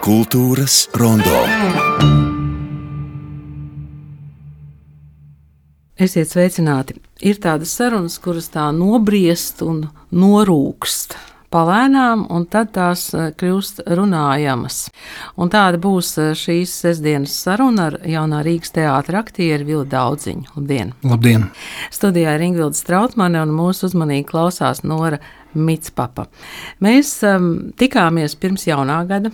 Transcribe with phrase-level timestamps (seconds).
[0.00, 1.40] Kultūras rondo.
[6.00, 6.96] Esiet sveicināti.
[7.26, 11.18] Ir tādas sarunas, kuras tā nobriest un norūkst
[11.54, 14.84] palēnām, un tad tās eh, kļūst runājamas.
[15.40, 20.54] Un tāda būs eh, šīs sestdienas saruna ar jaunā Rīgas teātra aktieru Vilu Daudziņu.
[20.56, 20.94] Labdien!
[21.06, 21.50] Labdien!
[21.94, 25.20] Studijā ir Ingvilda Strautmane un mūsu uzmanīgi klausās Nora
[25.50, 26.28] Mitspapa.
[26.84, 29.32] Mēs um, tikāmies pirms jaunā gada,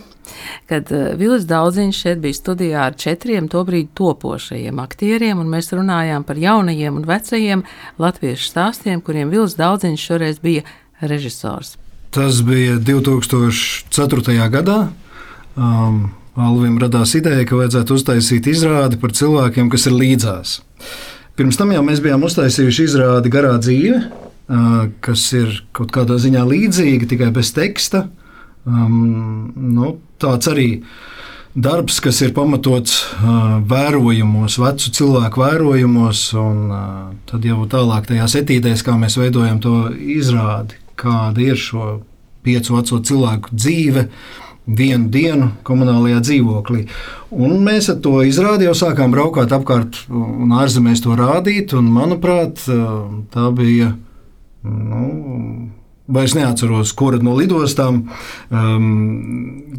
[0.69, 6.25] kad uh, Vilis Daudziņš šeit bija studijā ar četriem tobrīd topošajiem aktieriem, un mēs runājām
[6.25, 7.65] par jaunajiem un vecajiem
[8.01, 10.65] latviešu stāstiem, kuriem Vilis Daudziņš šoreiz bija
[11.05, 11.77] režisors.
[12.15, 14.37] Tas bija 2004.
[14.53, 14.79] gadā.
[15.57, 16.07] Um,
[16.37, 20.51] Alvim radās ideja, ka vajadzētu uztaisīt izrādi par cilvēkiem, kas ir līdzās.
[21.37, 26.43] Pirms tam jau mēs bijām uztaisījuši izrādi Garā dzīve, uh, kas ir kaut kādā ziņā
[26.45, 28.05] līdzīga, tikai bez teksta.
[28.69, 30.67] Um, nu, tāds arī
[31.57, 36.83] darbs, kas ir pamatots uh, vērojumos, vecu cilvēku vērojumos, un uh,
[37.29, 41.95] tad jau tālāk tajās etīdēs, kā mēs veidojam to izrādi, kāda ir šo
[42.47, 44.07] piecu veco cilvēku dzīve.
[44.67, 46.81] Vienu dienu komunālajā dzīvoklī.
[47.31, 51.71] Un mēs ar to izrādi jau sākām braukāt apkārt un ārzemēs to rādīt.
[51.77, 52.65] Un, manuprāt,
[53.31, 53.93] tā bija
[54.67, 55.71] nu,
[56.07, 58.01] vairs neatceros, kura no lidostām,
[58.49, 58.91] um,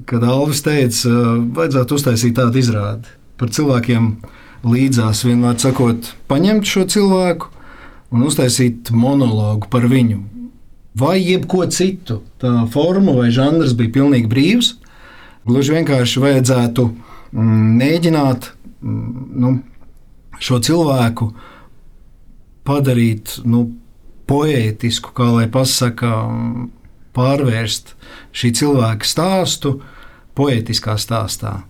[0.09, 1.13] kad Alvis teica,
[1.57, 4.11] vajadzētu uztaisīt tādu izrādi par cilvēkiem
[4.69, 7.53] līdzās, vienmēr sakot, paņemt šo cilvēku
[8.13, 10.25] un uztaisīt monologu par viņu
[10.99, 12.23] vai jebko citu.
[12.41, 14.73] Tā forma vai žanrs bija pilnīgi brīvs.
[15.49, 19.53] Gluži vienkārši vajadzētu mm, mēģināt mm, nu,
[20.43, 21.31] šo cilvēku
[22.69, 23.69] padarīt nu,
[24.29, 26.13] poētisku, kā lai pasakā,
[27.17, 27.95] pārvērst
[28.37, 29.79] šī cilvēka stāstu
[30.39, 31.63] poētiskā stāstā.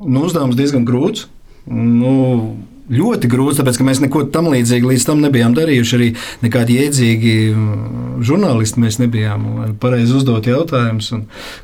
[0.00, 1.28] Nu, uzdevums diezgan grūts.
[1.70, 2.56] Nu,
[2.90, 5.96] ļoti grūts, tāpēc ka mēs neko tam līdzīgu līdz tam nebijām darījuši.
[5.96, 6.08] Arī
[6.42, 9.46] nekādi jēdzīgi mm, žurnālisti mēs nebijām.
[9.82, 11.12] Pareizi uzdot jautājumus,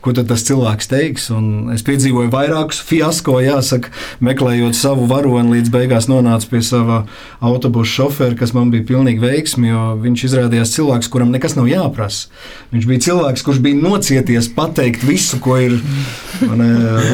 [0.04, 1.28] ko tad tas cilvēks teiks.
[1.34, 3.92] Un es piedzīvoju vairākus fiasko, jāsaka,
[4.25, 7.03] meklējot savu varoni, līdz beigās nonācu pie sava
[7.44, 12.31] autobusu šofera, kas man bija pilnīgi veiksmi, jo viņš izrādījās cilvēks, kuram nekas nav jāprasa.
[12.75, 15.78] Viņš bija cilvēks, kurš bija nocieties pateikt visu, ko ir
[16.47, 16.62] man,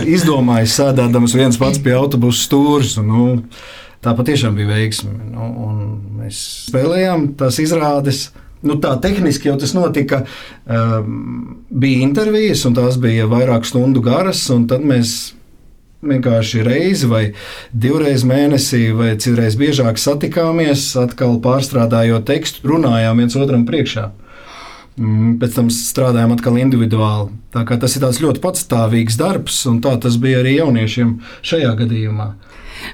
[0.08, 2.98] izdomājis, sēdēdams viens pats pie autobusu stūres.
[3.00, 3.26] Un, nu,
[4.02, 5.12] tā patiešām bija veiksme.
[5.32, 5.50] Nu,
[6.20, 8.30] mēs spēlējām tās izrādes.
[8.62, 10.22] Nu, tā tehniski jau tas notika.
[10.66, 14.44] Um, bija intervijas, un tās bija vairāku stundu garas.
[14.70, 15.32] Tad mēs
[16.02, 17.22] vienkārši reizi vai
[17.72, 24.08] divreiz mēnesī, vai citreiz biežāk satikāmies, atkal pārstrādājot tekstu, runājām viens otram priekšā.
[25.00, 27.30] Mm, pēc tam strādājām atkal individuāli.
[27.54, 31.14] Tas ir ļoti patstāvīgs darbs, un tā tas bija arī jauniešiem
[31.48, 32.32] šajā gadījumā.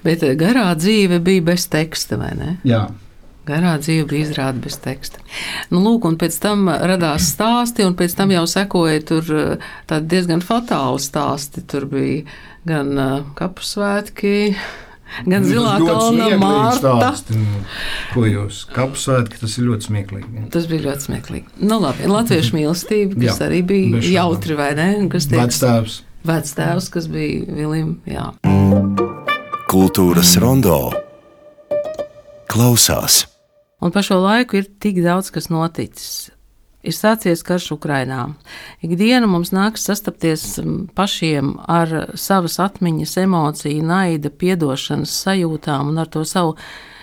[0.06, 2.56] Bet eh, garā dzīve bija bez teksta, vai ne?
[2.68, 2.86] Jā.
[3.48, 5.22] Garā dzīve bija izrāda bez teksta.
[5.72, 10.44] Nu, lūk, un pēc tam radās stāsti, un pēc tam jau sekoja tur eh, diezgan
[10.44, 11.64] fatāli stāsti.
[11.68, 12.26] Tur bija
[12.68, 14.34] gan uh, kapu svētki,
[15.28, 17.12] gan zilā kalna mārta.
[18.12, 20.46] Ko jūs kapsvētki, tas ir ļoti smieklīgi.
[20.54, 21.58] Tas bija ļoti smieklīgi.
[21.62, 24.90] Nu, labi, latviešu mīlestība, kas jā, arī bija jautri, vai ne?
[25.08, 26.02] Vectēvs.
[26.28, 28.32] Vectēvs, kas bija Vilim, jā.
[29.68, 30.78] Kultūras rondo
[32.48, 33.18] klausās.
[33.84, 36.30] Un pa šo laiku ir tik daudz kas noticis.
[36.80, 38.22] Ir sācies karš Ukrajinā.
[38.80, 40.46] Ikdienu mums nākas sastapties
[40.96, 46.56] pašiem ar savas atmiņas, emociju, naida, piedošanas sajūtām un ar to savu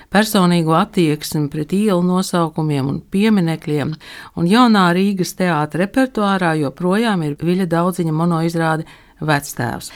[0.09, 3.93] personīgo attieksmi pret ielu nosaukumiem un pieminekļiem,
[4.41, 8.89] un jaunā Rīgas teātra repertuārā joprojām ir Viļa daudziņa monoizrāde
[9.21, 9.93] Vectēvs.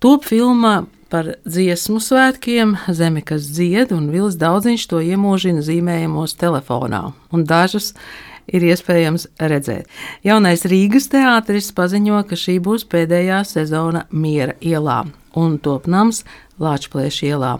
[0.00, 7.02] Top filma par dziesmu svētkiem, zeme, kas dzied, un Vils Daudziņš to iemūžina zīmējumos telefonā,
[7.36, 7.90] un dažas
[8.48, 9.90] ir iespējams redzēt.
[10.24, 15.02] Jaunais Rīgas teātris paziņo, ka šī būs pēdējā sezona Miera ielā,
[15.36, 16.22] un top nams
[16.60, 17.54] Lāčplēša ielā.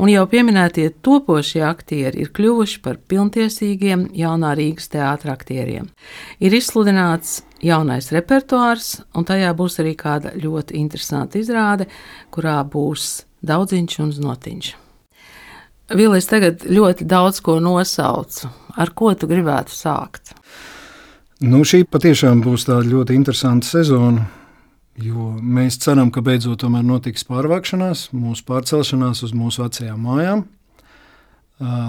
[0.00, 5.90] Un jau pieminētie topošie aktieri ir kļuvuši par pilntiesīgiem jaunā Rīgas teātra aktieriem.
[6.40, 11.88] Ir izsludināts jaunais repertuārs, un tajā būs arī kāda ļoti interesanta izrāde,
[12.32, 14.72] kurā būs daudziņš un znotiņš.
[15.94, 18.48] Vilis tagad ļoti daudz ko nosaucu.
[18.76, 20.32] Ar ko tu gribētu sākt?
[21.44, 24.24] Nu, šī patiešām būs tāda ļoti interesanta sezona.
[24.96, 30.46] Jo mēs ceram, ka beidzot notiks pārvākšanās, mūsu pārcelšanās uz mūsu vecajām mājām.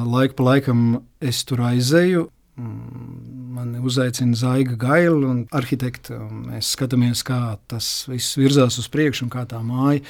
[0.07, 0.81] Laiku pa laikam
[1.23, 2.25] es tur aizēju.
[2.57, 6.17] Mani uzaicina Zaiga Gaila un arhitekta.
[6.49, 10.01] Mēs skatāmies, kā tas viss virzās uz priekšu un kā tā māja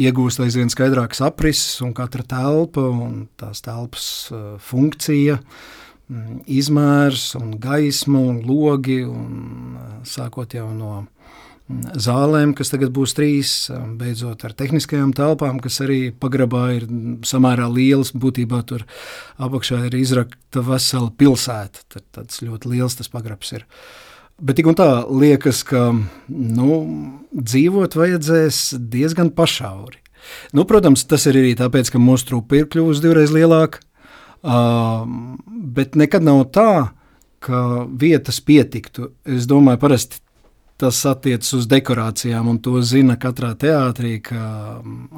[0.00, 4.08] iegūst aizvien skaidrākas aprises un katra telpa un tās telpas
[4.70, 5.40] funkcija.
[6.48, 9.76] Izmērs, un gaisma, un logi, un
[10.08, 11.02] sākot jau no
[11.68, 13.52] zālēm, kas tagad būs trīs,
[14.00, 16.86] beidzot ar tehniskajām telpām, kas arī pagrabā ir
[17.28, 18.14] samērā lielas.
[18.16, 18.86] Būtībā tur
[19.36, 21.84] apakšā ir izrakta vesela pilsēta.
[21.92, 23.66] Tad tāds ļoti liels tas pagrabs ir.
[24.38, 25.90] Bet tik un tā liekas, ka
[26.28, 26.74] nu,
[27.34, 29.98] dzīvot vajadzēs diezgan pašauri.
[30.54, 33.82] Nu, protams, tas ir arī tāpēc, ka mūsu trupa ir kļuvusi divreiz lielāka.
[34.38, 35.02] Uh,
[35.48, 36.94] bet nekad nav tā,
[37.42, 39.12] ka vietas pietiktu.
[39.26, 40.22] Es domāju, parasti
[40.78, 44.42] tas attiecas uz dekorācijām, un to zina katrā teātrī, ka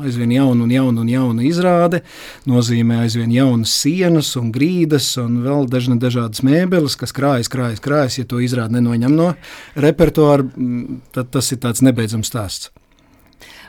[0.00, 2.00] aizvien jauna un jauna un jauna izrāde
[2.48, 8.16] nozīmē aizvien jaunas sienas un grīdas un vēl dažna dažādas mēbeles, kas krājas, krājas, krājas.
[8.22, 9.34] Ja to izrādi nenoņem no
[9.76, 10.48] repertuāra,
[11.12, 12.72] tad tas ir tāds nebeidzams stāsts.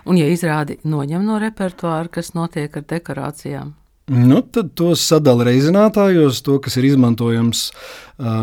[0.07, 3.75] Un, ja izrādi noņem no repertuāra, kas notiek ar dekorācijām?
[4.11, 7.69] Nu, tad tos sadala reizinātājos, to, kas ir izmantojams,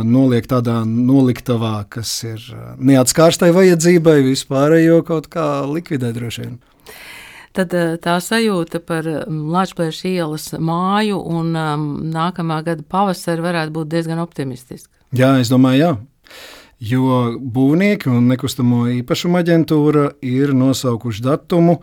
[0.08, 2.40] noliek tādā noliktavā, kas ir
[2.80, 6.56] neatskārstai vajadzībai, vispārējo kaut kā likvidēt droši vien.
[7.58, 11.86] Tad tā sajūta par Latvijas ielas māju un um,
[12.16, 14.92] nākamā gada pavasari varētu būt diezgan optimistiska.
[15.16, 16.38] Jā, es domāju, jā.
[16.78, 21.80] Jo būvnieki un nekustamo īpašumu aģentūra ir nosaukuši datumu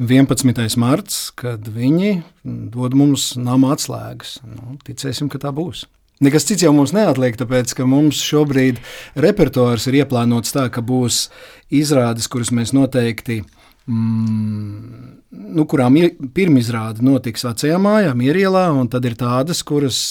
[0.00, 0.78] 11.
[0.80, 2.22] marts, kad viņi
[2.72, 4.38] dod mums nama atslēgas.
[4.48, 5.84] Nu, ticēsim, ka tā būs.
[6.24, 8.80] Nekas cits jau mums neatliek, tāpēc ka mums šobrīd
[9.20, 11.26] repertuārs ir ieplānots tā, ka būs
[11.68, 13.42] izrādes, kuras mēs noteikti.
[13.92, 15.20] Mm,
[15.56, 16.00] nu, kurām
[16.32, 20.02] pirmizrāde notiks vecajā mājā, Mierielā, un tad ir tādas, kuras,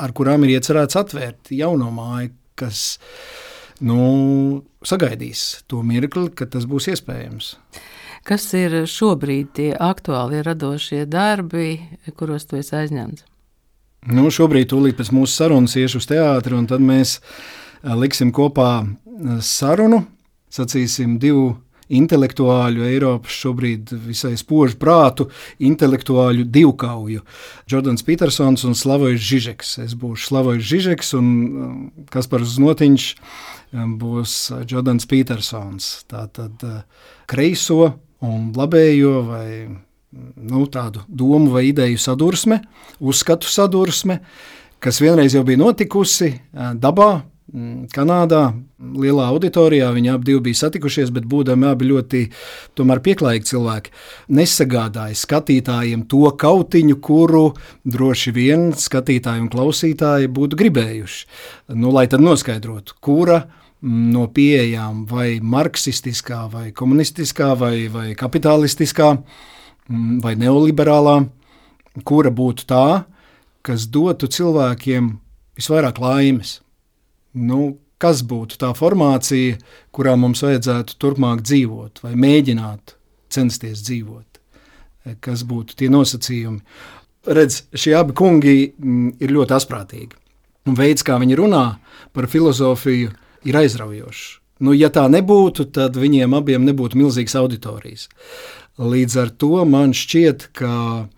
[0.00, 2.86] ar kurām ir iecerēts atvērt jauno māju, kas
[3.84, 7.58] nu, sagaidīs to mirkli, kad tas būs iespējams.
[8.22, 11.80] Kas ir šobrīd tie aktuālie radošie darbi,
[12.14, 13.24] kuros tu esi aizņemts?
[14.14, 17.20] Nu, šobrīd, tūlīt pēc mūsu sarunas, iešu uz teātri, un tad mēs
[17.82, 18.84] liksim kopā
[19.42, 20.04] sarunu.
[20.52, 21.52] Sacīsim, divu
[21.92, 25.26] intelektuāļu Eiropas šobrīd visai spožu prātu,
[25.62, 27.24] intelektuāļu divkauju.
[27.70, 29.74] Jordans Petersons un Slavojs Žižeks.
[29.84, 31.26] Es būšu Slavojs Žižeks un
[32.12, 33.08] Kaspars Znotiņš
[33.98, 34.38] būs
[34.70, 35.92] Jordans Petersons.
[36.10, 36.64] Tātad
[37.30, 37.92] kreiso
[38.22, 39.48] un labējo vai
[40.12, 42.62] nu, tādu domu vai ideju sadursme,
[43.00, 44.20] uzskatu sadursme,
[44.82, 47.12] kas vienreiz jau bija notikusi dabā,
[47.92, 48.46] Kanādā,
[48.80, 49.90] lielā auditorijā.
[49.92, 52.20] Viņi abi bija satikušies, bet būdami abi ļoti
[52.78, 53.92] pieklājīgi cilvēki,
[54.32, 57.50] nesagādāja skatītājiem to kautiņu, kuru
[57.84, 61.26] droši vien skatītāji un klausītāji būtu gribējuši.
[61.76, 63.42] Nu, lai tad noskaidrotu, kura
[63.82, 69.12] no pieejām, vai marksistiskā, vai komunistiskā, vai, vai kapitālistiskā,
[69.88, 71.16] mm, vai neoliberālā,
[72.06, 73.04] kura būtu tā,
[73.66, 75.12] kas dotu cilvēkiem
[75.58, 76.60] visvairāk laimes.
[77.34, 79.58] Nu, kas būtu tā formācija,
[79.94, 82.96] kurā mums vajadzētu turpmāk dzīvot, vai mēģināt
[83.32, 84.40] censties dzīvot?
[85.22, 86.60] Kas būtu tie nosacījumi?
[87.26, 90.18] Redz, šie abi kungi mm, ir ļoti asprātīgi.
[90.70, 91.64] Un veids, kā viņi runā
[92.14, 93.10] par filozofiju,
[93.48, 94.38] ir aizraujošs.
[94.62, 98.06] Nu, ja tā nebūtu, tad viņiem abiem nebūtu milzīgas auditorijas.
[98.78, 101.08] Līdz ar to man šķiet, ka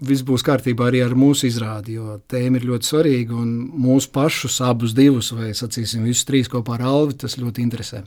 [0.00, 4.58] viss būs kārtībā arī ar mūsu izrādi, jo tēma ir ļoti svarīga un mūsu pašus
[4.64, 8.02] abus divus, vai sacīsim, visus trīs kopā ar Alvi, tas ļoti interesē.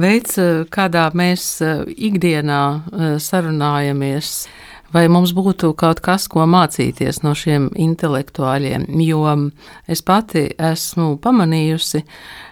[0.00, 0.38] Veids,
[0.70, 4.46] kādā mēs eh, ikdienā eh, sarunājamies,
[4.90, 8.88] Vai mums būtu kaut kas, ko mācīties no šiem intelektuāļiem?
[9.06, 9.22] Jo
[9.86, 12.02] es pati esmu pamanījusi,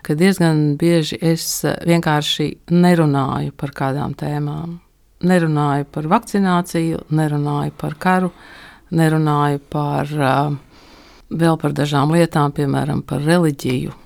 [0.06, 4.78] ka diezgan bieži es vienkārši nerunāju par kādām tēmām.
[5.26, 8.30] Nerunāju par vakcināciju, nerunāju par karu,
[8.94, 10.14] nerunāju par
[11.28, 13.98] vēl par dažām lietām, piemēram, par reliģiju,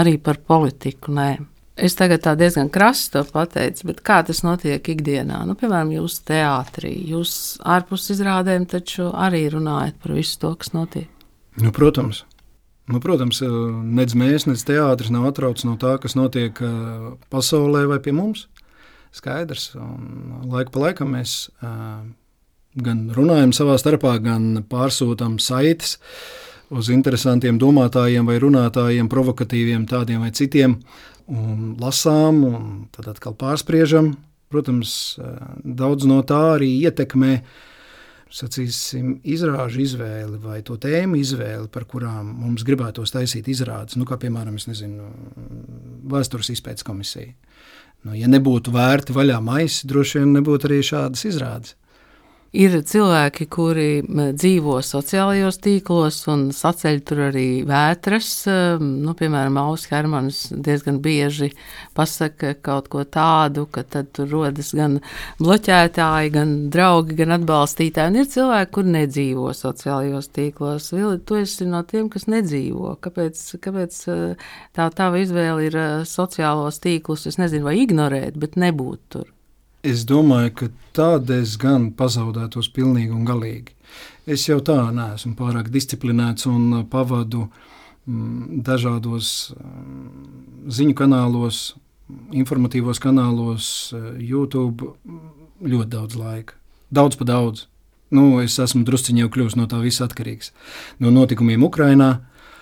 [0.00, 1.12] arī par politiku.
[1.12, 1.51] Nē.
[1.82, 5.40] Es tagad tā diezgan krasi to pateicu, bet kā tas notiek ikdienā?
[5.48, 7.32] Nu, piemēram, jūs teātrī, jūs
[7.66, 11.08] ārpus izrādēm taču arī runājat par visu to, kas notiek.
[11.58, 12.22] Nu, protams.
[12.90, 13.50] Nu, protams, eh,
[13.98, 18.46] nec mēs, nec teātris nav atrauts no tā, kas notiek eh, pasaulē vai pie mums.
[19.12, 22.00] Skaidrs, un laika pa laikam mēs uh,
[22.80, 25.98] gan runājam savā starpā, gan pārsūtām saites
[26.72, 30.78] uz interesantiem domātājiem vai runātājiem, provokatīviem tādiem vai citiem,
[31.30, 34.14] un lasām, un tad atkal pārspriežam.
[34.52, 35.16] Protams,
[35.64, 37.38] daudz no tā arī ietekmē
[38.32, 44.18] sacīsim, izrāžu izvēli vai to tēmu izvēli, par kurām mums gribētos taisīt izrādes, nu, kā
[44.20, 45.08] piemēram, nezinu,
[46.12, 47.32] vēstures izpētes komisija.
[48.04, 51.76] Nu, ja nebūtu vērti vaļā maisi, droši vien nebūtu arī šādas izrādes.
[52.52, 58.28] Ir cilvēki, kuri dzīvo sociālajos tīklos un saceļ tur arī vētras.
[58.76, 61.48] Nu, piemēram, Ausmas Hermanis diezgan bieži
[61.96, 65.00] pasaka kaut ko tādu, ka tad tur rodas gan
[65.40, 68.12] bloķētāji, gan draugi, gan atbalstītāji.
[68.12, 70.92] Un ir cilvēki, kur nedzīvo sociālajos tīklos.
[70.92, 72.98] Vili, tu esi no tiem, kas nedzīvo.
[73.00, 74.02] Kāpēc, kāpēc
[74.76, 79.32] tā tava izvēle ir sociālos tīklus, es nezinu, vai ignorēt, bet nebūt tur?
[79.82, 83.72] Es domāju, ka tādā es gan pazaudētos pilnīgi un galīgi.
[84.30, 87.48] Es jau tā neesmu pārāk disciplinēts un uh, pavadu
[88.06, 91.64] mm, dažādos mm, ziņu kanālos,
[92.30, 94.94] informatīvos kanālos, uh, YouTube
[95.66, 96.58] ļoti daudz laika.
[96.94, 97.66] Daudz pa daudz.
[98.14, 100.54] Nu, es esmu drusciņš jau kļuvis no tā visa atkarīgs.
[101.02, 102.20] No notikumiem Ukrajinā,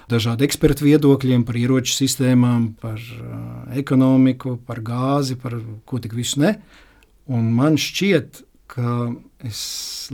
[0.09, 3.41] dažādu ekspertu viedokļiem par ieroču sistēmām, par uh,
[3.77, 6.57] ekonomiku, par gāzi, par ko tik visu ne.
[6.57, 6.87] Uh,
[7.29, 9.11] Un man šķiet, ka
[9.47, 9.61] es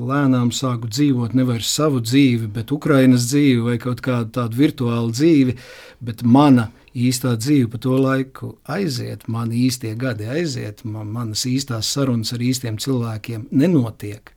[0.00, 5.56] lēnām sāku dzīvot nevis savu dzīvi, bet Ukraiņas dzīvi vai kaut kādu tādu virtuālu dzīvi,
[6.04, 11.90] bet mana īstā dzīve pa to laiku aiziet, man īstie gadi aiziet, man, manas īstās
[11.92, 14.32] sarunas ar īstiem cilvēkiem nenotiek.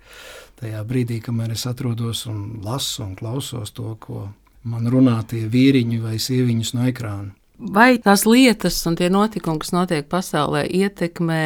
[0.60, 4.28] Tajā brīdī, kamēr es atrodos un lasu un klausos to, ko
[4.68, 7.32] man runā tie vīriņi vai sieviņas no ekrāna.
[7.60, 11.44] Vai tās lietas un tie notikumi, kas notiek pasaulē, ietekmē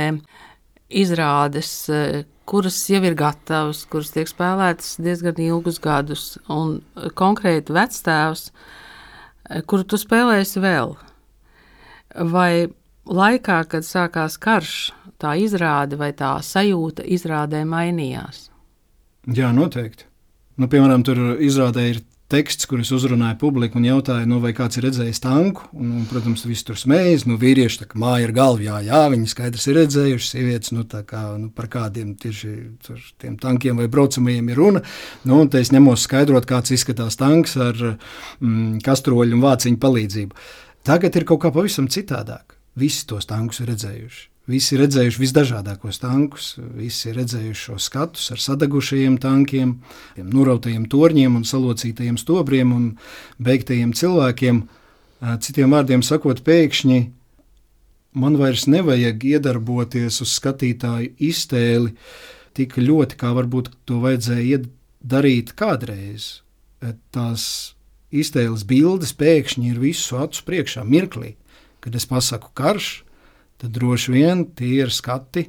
[0.90, 6.80] izrādes, e, kuras jau ir gatavas, kuras tiek spēlētas diezgan ilgus gadus, un
[7.20, 10.96] konkrēti vectēvs, e, kuru tu spēlēsi vēl.
[12.30, 12.68] Vai
[13.10, 18.50] laikā, kad sākās karš, tā izrāde vai tā sajūta izrādē mainījās?
[19.34, 20.10] Jā, noteikti.
[20.60, 22.02] Nu, piemēram, tur izrādē ir
[22.34, 25.68] teksts, kurus uzrunāja publiku un jautāja, nu, vai kāds ir redzējis tanku.
[25.78, 27.28] Un, un, protams, viss tur smējas.
[27.30, 30.30] Nu, vīrieši tā kā māja ir galva, jā, jā, viņi skaidrs ir redzējuši.
[30.34, 34.84] Sievietes, nu, kā, nu, par kādiem tieši tur, tiem tankiem vai braucamajiem ir runa.
[35.28, 40.46] Nu, un te es ņemos skaidrot, kāds izskatās tanks ar mm, kastroļu un vāciņu palīdzību.
[40.84, 42.58] Tagad ir kaut kā pavisam citādāk.
[42.80, 44.33] Visi tos tankus ir redzējuši.
[44.44, 49.78] Visi ir redzējuši visdažādākos tankus, visi ir redzējuši šos skatus ar sadegušajiem tankiem,
[50.20, 52.90] nurautajiem torņiem un salocītajiem stobriem un
[53.40, 54.60] beigtajiem cilvēkiem.
[55.40, 56.98] Citiem vārdiem sakot, pēkšņi
[58.20, 61.96] man vairs nevajag iedarboties uz skatītāju iztēli
[62.54, 64.60] tik ļoti, kā varbūt to vajadzēja
[65.00, 66.44] darīt kādreiz.
[67.16, 67.46] Tās
[68.12, 71.38] iztēles bildes pēkšņi ir visu acu priekšā mirklī,
[71.80, 73.03] kad es pasaku karš
[73.64, 75.46] tad droši vien tie ir skati,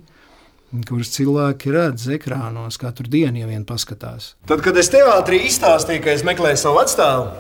[0.87, 4.37] kurus cilvēki redz ekrānos katru dienu, ja vien paskatās.
[4.47, 7.33] Tad, kad es teātrī izstāstīju, ka es meklēju savu vecstāvu,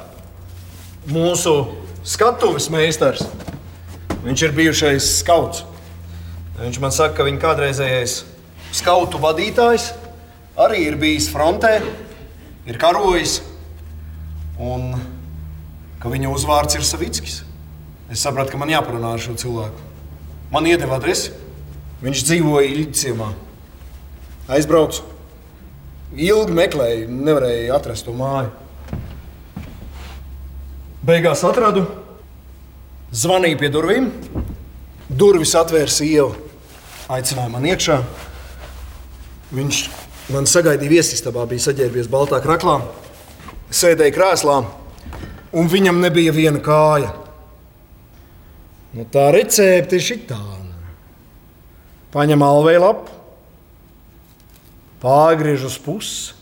[1.14, 1.54] mūsu
[2.02, 3.22] skatuves meistars,
[4.26, 5.62] viņš ir bijušais skauts.
[6.58, 8.18] Viņš man saka, ka viņa kādreizējais
[8.74, 9.92] skautu vadītājs
[10.58, 11.76] arī ir bijis frontē,
[12.66, 13.40] ir karojis,
[14.58, 14.90] un
[16.02, 17.42] ka viņa uzvārds ir Savickis.
[18.10, 19.93] Es sapratu, ka man jāparunā ar šo cilvēku.
[20.52, 21.32] Man iedeva adresi.
[22.04, 23.30] Viņš dzīvoja Ilģicijā.
[24.52, 25.06] Aizbraucu.
[26.14, 28.52] Ilgi meklēju, nevarēju atrast to māju.
[31.04, 31.86] Beigās atradu,
[33.12, 34.10] zvanīju pie durvīm.
[35.08, 36.36] Durvis atvērs iela,
[37.12, 37.98] aicināja man iekšā.
[39.54, 39.80] Viņš
[40.32, 42.78] man sagaidīja viesistabā, bija saģērbies baltā kraklā,
[43.74, 44.60] sēdēja krēslā,
[45.52, 47.12] un viņam nebija viena kāja.
[48.94, 50.62] Nu, tā recepte ir šī tāda.
[52.14, 53.14] Paņem alveju lapu,
[55.02, 56.36] pārgriež uz pusi,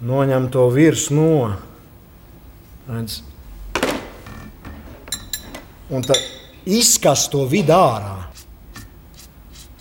[0.00, 1.56] noņem to virsmu no.
[2.86, 3.18] Redz.
[5.90, 6.20] Un tad
[6.66, 8.14] izkast to vidu ārā.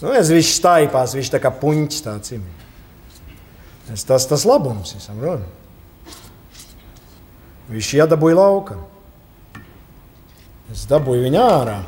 [0.02, 2.44] Nu, es viņš staipās, viņš tā kā puņķis tāds ir.
[4.10, 5.46] Tas tas labums, es saprotu.
[7.70, 8.84] Viņš iedabūja laukam.
[10.74, 11.80] Es dabūju viņu ārā.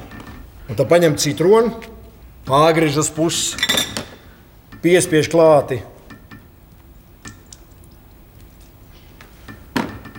[0.68, 1.72] Un tad paņem citronu,
[2.48, 3.56] pārgriež uz pusi,
[4.84, 5.80] piespiež klāti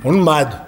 [0.08, 0.64] un medu.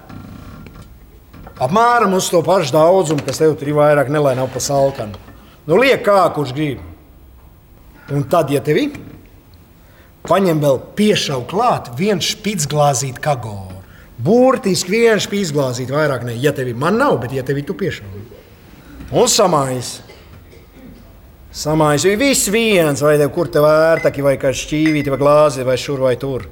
[1.61, 5.19] Apmēram uz to pašu daudzumu, kas tev tur ir vairāk, nelai nav pa salkanu.
[5.69, 6.81] Nu, liek kā, kurš grib.
[8.11, 8.95] Un tad, ja tev ir,
[10.25, 13.70] paņem vēl piešau klāt vienu špicglāzīti kagoru.
[14.21, 16.35] Burtiski viens pīzglāzīt, vairāk ne.
[16.37, 18.25] Ja tevi man nav, bet ja tevi tu piešauji.
[19.17, 19.95] Un samājas.
[21.57, 22.05] Samājas.
[22.21, 26.15] Viss viens, vai tev, kur te vērtaki, vai kā šķīvīti, vai glāzi, vai šur vai
[26.21, 26.47] tur.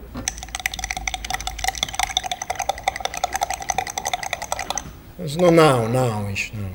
[5.23, 6.45] Es, nu, nav, nav viņš.
[6.57, 6.75] Nav.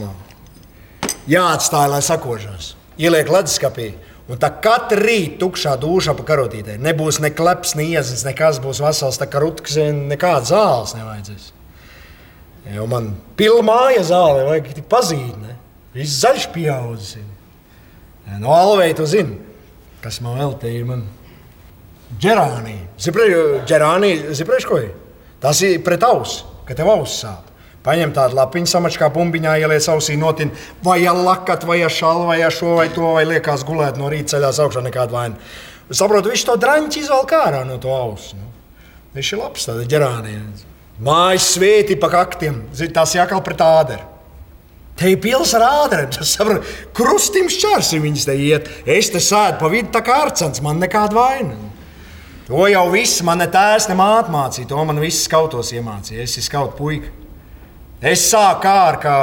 [0.00, 1.10] Nav.
[1.28, 2.74] Jāatstāj, lai sakožās.
[3.00, 3.92] Ieliek leduskapī.
[4.30, 6.76] Un tā katra rīta tukšā duša pa karotītē.
[6.78, 9.74] Nebūs ne kleps, ne iezins, nekas būs vesels, tā kā rutkas,
[10.06, 11.48] nekāda zāles nevajadzēs.
[12.70, 15.56] Jo man pilna māja zāle, vajag tik pazīt, ne?
[15.96, 17.24] Viss zaļš pieaudzis.
[18.38, 19.40] No Alveja tu zini,
[20.04, 20.86] kas man vēl te ir.
[20.86, 21.02] Man...
[22.20, 22.76] Džerānī.
[23.66, 24.92] Džerānī, ziprēš ko ir?
[25.42, 27.49] Tas ir pret ausu, ka tev auss sāp.
[27.80, 30.50] Paņem tādu lapiņu, samačkā bumbiņā, ieliec ausī, notin,
[30.84, 34.82] vai lakat, vai šālu, vai šo, vai to, vai liekas gulēt no rīta ceļās augšā
[34.84, 35.52] nekāda vaina.
[35.90, 38.36] Saprotu, viņš to draņķi izvelk ārā no to ausu.
[38.36, 38.50] Nu.
[39.16, 40.66] Viņš ir labs, tāds ģerānijas.
[41.00, 42.60] Mājas svēti pa kaktiem,
[42.92, 44.04] tās jākal pret āderu.
[45.00, 46.12] Te ir pils ar ātriem.
[46.96, 48.68] Krustim šķērsim viņas te iet.
[48.84, 51.56] Es te sēdu pa vidu tā kā ārcens, man nekāda vaina.
[52.50, 54.68] To jau viss man ne tēvs, ne māte mācīja.
[54.68, 56.26] To man viss skautos iemācīja.
[56.26, 57.14] Es esmu skauts puika.
[58.00, 59.16] Es sāku kā, kā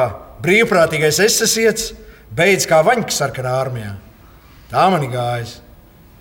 [0.46, 1.94] brīvprātīgais esesiets,
[2.38, 3.96] beidz kā vaņķis sarkanā armijā.
[4.70, 5.58] Tā man ir gājis.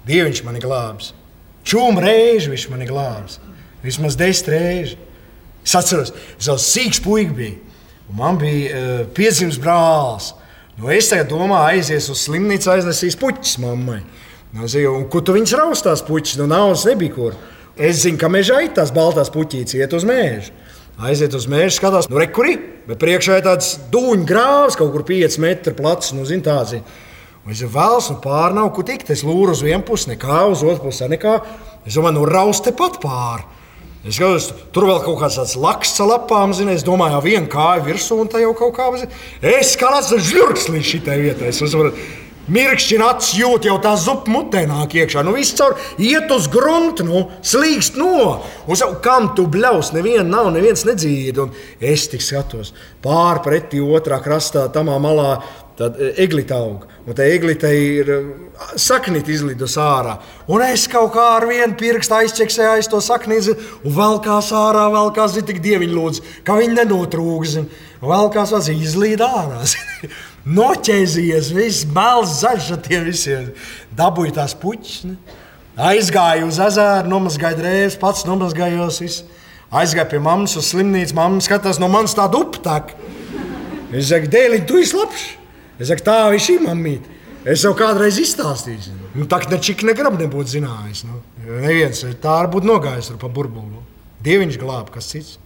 [0.07, 1.11] Dieviņš man ir glābs.
[1.67, 3.41] Čūmu reizi viņš man ir glābs.
[3.83, 4.97] Vismaz desmit reizes.
[5.67, 7.57] Es atceros, es vēl sīgs puika biju.
[8.15, 10.31] Man bija uh, piedzimis brālis.
[10.79, 13.99] Nu, es tagad domāju, aizies uz slimnīcu, aiznesīs puķis mammai.
[14.55, 16.37] Nu, zinu, un, kur tu viņus raustās puķis?
[16.39, 17.35] Nu, naudas nebija kur.
[17.75, 20.55] Es zinu, ka mežā ir tās baltās puķītes, iet uz mēžu.
[20.97, 22.55] Aiziet uz mēģi, skatās, nu, rekurī,
[22.89, 26.15] bet priekšā ir tāds dūņu grāvs, kaut kur 5 metru plats.
[26.17, 26.79] Nu, zin, tāds,
[27.47, 29.13] Es jau vēlos, un pāri nav kur tikt.
[29.15, 31.37] Es lūru uz vienu pusi, nekā uz otru pusi, nekā.
[31.87, 33.47] Es domāju, nu, raust tepat pāri.
[34.07, 38.19] Es skatos, tur vēl kaut kāds tāds laksts lapām, zinu, es domāju, viena kāja virsū,
[38.23, 38.89] un tā jau kaut kā.
[38.99, 39.15] Zin.
[39.43, 41.55] Es kā tāds žurks līdz šitai vietai.
[42.47, 45.25] Mirkšķina acis jūt, jau tā zupa mutē nāk iekšā.
[45.27, 48.39] Nu, viss caur iet uz gruntu, nu, slīkst no.
[48.71, 51.43] Savu, kam tu bļaus, neviena nav, neviens nedzird.
[51.43, 52.71] Un es tik skatos
[53.03, 55.31] pārpretī otrā krastā, tamā malā.
[55.77, 58.13] Tad eglīte aug, un tā eglīte ir
[58.81, 60.15] saknīte izlidus ārā.
[60.49, 63.53] Un es kaut kā ar vienu pirkstu aizķeksēju aiz to saknīti,
[63.85, 67.59] un vēl kā sārā, vēl kā zina, tik dieviņš lūdzu, ka viņi nenotrūks.
[68.01, 69.67] Vēl kā sāc izlīd ārā.
[70.47, 73.51] noķēzījies, viss melns, zaļš ar tiem visiem.
[73.99, 75.17] Dabūju tās puķis.
[75.77, 79.01] Aizgāju uz ezeru, nomazgāju drēbes, pats nomazgājos.
[79.03, 79.27] Visu.
[79.75, 81.17] Aizgāju pie mammas uz slimnīcu.
[81.19, 82.97] Mamma skatās no manis tādu uptaku.
[83.93, 85.27] Es saku, dēliņ, tu esi labs.
[85.79, 87.07] Es saku, tā ir mammīt.
[87.47, 88.95] Es jau kādreiz izstāstīju.
[89.15, 91.05] Nu, tā kā nečik negrib nebūt zinājis.
[91.07, 91.21] Nu.
[91.47, 93.85] Neviens tā arī būtu nogājis pa burbuli.
[94.27, 95.37] Dieviņš glāb, kas cits.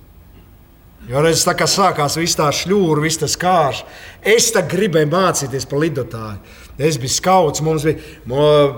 [1.08, 3.82] Jo reiz tā kā sākās viss tā šļūra, viss tas kārš.
[4.20, 6.40] Es gribēju mācīties par lidotāju.
[6.80, 7.98] Es biju skauts, mums bija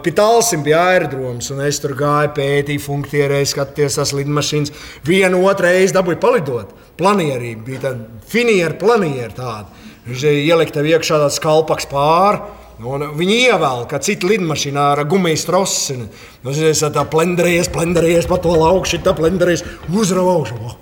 [0.03, 4.75] Pitālsim bija aerodroms, un es tur gāju, pētīju, funkcionēju, skatījos tās lidmašīnas.
[5.07, 6.75] Vienu otru reizi dabūju palidot.
[6.99, 9.82] Planierī bija tāda finiera planiera tāda.
[10.09, 12.43] Viņš ielika tev iekšā tāds kalpaks pāri.
[12.83, 16.01] Un viņi ievēl, ka cita lidmašīnā ar gumijas trosi.
[16.43, 19.63] Nu, es tā plenderējies, plenderējies pa to laukšu, tā plenderējies,
[19.93, 20.75] uzraušu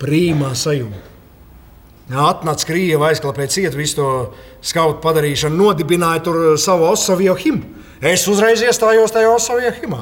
[0.00, 1.08] prīmā sajūta.
[2.10, 4.08] Atnāca Krievija, aizklāpēja cietu visu to
[4.66, 7.84] skautu padarīšanu, nodibināja tur savu Osaviju himu.
[8.00, 10.00] Es uzreiz iestājos tajā Osaviju himā,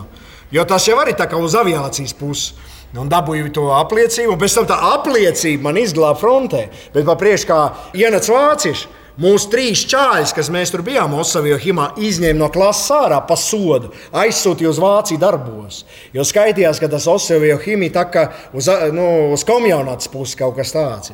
[0.54, 2.54] jo tas jau arī tā kā uz aviācijas puses.
[2.96, 6.62] Un dabūju to apliecību, un pēc tam tā apliecība man izglāba frontē.
[6.94, 7.58] Bet pa priekšu kā
[8.00, 11.16] ienāca vācieši, Mūsu trīs čāļus, kas mēs tur bijām,
[11.58, 15.80] Himā, izņēma no klases ārā pa sodu, aizsūtīja uz Vāciju darbos.
[16.14, 20.70] Jo skaitījās, ka tas Osavio Himī tā kā uz, nu, uz komjonāts puses kaut kas
[20.70, 21.10] tāds.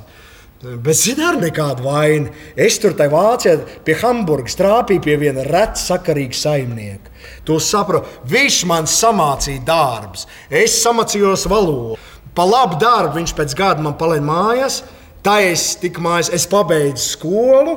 [0.64, 2.33] Bet zina, ar nekādu vainu.
[2.57, 7.12] Es tur tajā Vācijā pie Hamburgas trāpīju pie viena reta sakarīga saimnieka.
[7.48, 11.98] To saprotu, viņš man samācīja darbus, es samācījos valodu.
[12.35, 14.83] Pa labu darbu viņš pēc gada man palika mājās.
[15.24, 17.77] Tā es tiku mājās, es pabeidzu skolu,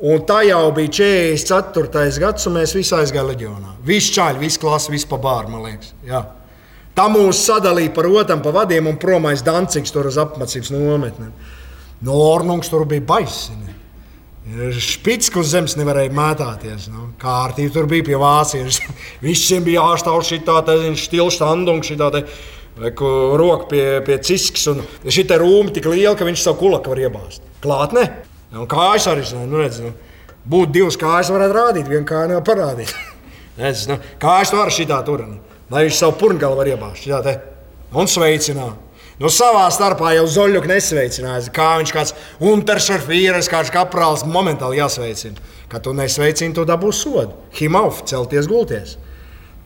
[0.00, 2.20] Un tā jau bija 44.
[2.22, 3.74] gads, un mēs visi aizgājām leģionā.
[3.84, 5.90] Visi čāļi, visi klasi, visi pa bāru, man liekas.
[6.08, 6.22] Jā.
[6.96, 11.28] Tā mūs sadalīja par otram, pa vadiem, un promais Dancigs tur uz apmācības nometni.
[12.06, 13.56] No Ornungs tur bija baisi.
[14.80, 16.88] Špits, uz zemes nevarēja mētāties.
[16.90, 18.96] Nu, kārtīgi tur bija pie vāciešiem.
[19.26, 22.24] Visiem bija jāstāv šī tāda stila standunga, šī tāda
[23.38, 24.66] roka pie, pie cisks.
[24.72, 27.44] Un šī rūma tik liela, ka viņš savu kulaku var iebāzt.
[27.62, 28.08] Klāt, ne?
[28.56, 29.92] Un kājas arī nu, redz, nu,
[30.50, 32.96] būtu divas kājas, varētu rādīt, viena kāja nevar parādīt.
[33.60, 35.22] redz, nu, kājas var šitā tur.
[35.28, 35.38] Nu.
[35.70, 37.06] lai viņš savu purngalu var iebāzt.
[37.22, 37.36] Te.
[37.94, 38.89] Un sveicināt.
[39.20, 41.50] Nu, savā starpā jau Zoļļuk nesveicināja.
[41.52, 45.36] Kā viņš kāds unteršafīrs, kāds kaprāls momentāli jāsveicina.
[45.68, 47.36] Kad tu nesveicini, tu dabūsi sodu.
[47.58, 48.96] Himauf, celties gulties.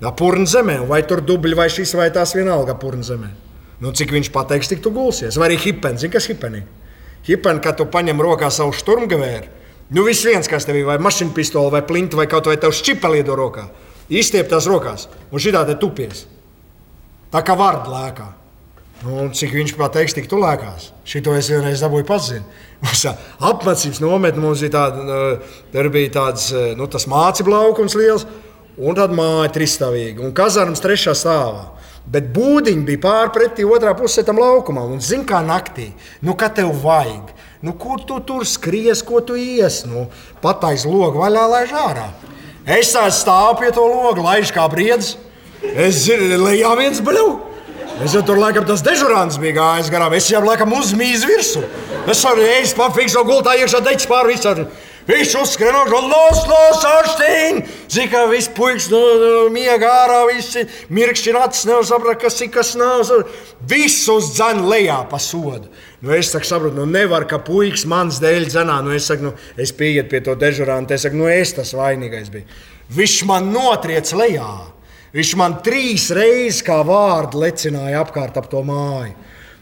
[0.03, 3.31] Da purna zemē, vai tur dubļi, vai šis, vai tās vienalga purna zemē.
[3.79, 5.39] Nu, cik viņš pateiks, tik tu gulsies.
[5.39, 6.67] Vai arī hipens, zini, kas hipenī?
[7.29, 9.49] Hipen, kad tu paņem rokā savu šturmgavēru,
[9.95, 12.75] nu viss viens, kas tev ir, vai mašīna pistole, vai plinta, vai kaut vai tev
[12.75, 13.69] šķipeli do rokā.
[14.13, 16.27] Izstiep tās rokās, un šitā te tupies.
[17.33, 18.44] Tā kā vārdu lēkā.
[19.05, 20.89] Nu, cik viņš pateiks, tik tu lēkās.
[21.05, 22.45] Šito es vienreiz dabūju pazīt.
[23.45, 25.19] Apmācības nometne mums bija tāda,
[25.73, 28.25] tur bija tāds nu, mācību laukums liels,
[28.81, 31.69] un tāda māja trisstāvīga, un kazarmas trešā stāvā.
[32.09, 35.91] Bet būdiņi bija pārpretī otrā pusē tam laukumam, un zina, kā naktī,
[36.25, 37.33] nu, kā tev vajag.
[37.65, 39.83] Nu, kur tu tur skries, ko tu ies?
[39.89, 40.09] Nu,
[40.45, 42.11] Patais logu vaļā, lai žārā.
[42.65, 45.17] Es stāvu pie to logu, laiž kā briedis.
[45.65, 47.54] Es zinu, lejā viens bļūks.
[48.03, 50.17] Es jau tur laikam tas dežurants bija gājis garām.
[50.17, 51.63] Es jau laikam uzmīzu virsū.
[52.11, 54.65] Es arī eju pafiksu gultā iekšā deķis pāri visam.
[55.05, 57.61] Viņš uzskrien no los, los, arstīn!
[57.93, 60.65] Zina, ka viss puikas no, no miega ārā, visi
[60.97, 63.05] mirkšķi acis, nevar saprast, kas ir, kas nav.
[63.69, 65.69] Visus dzēn lejā pa sodu.
[66.01, 68.81] Nu, es saku, saprotu, nu nevar, ka puikas mans dēļ dzenā.
[68.85, 72.33] Nu, es saku, nu, es pieiet pie to dežuranta, es saku, nu es tas vainīgais
[72.33, 72.49] biju.
[72.97, 74.74] Viņš man notriec lejā.
[75.15, 79.15] Viņš man trīs reizes kā vārdu lecināja apkārt ap to māju.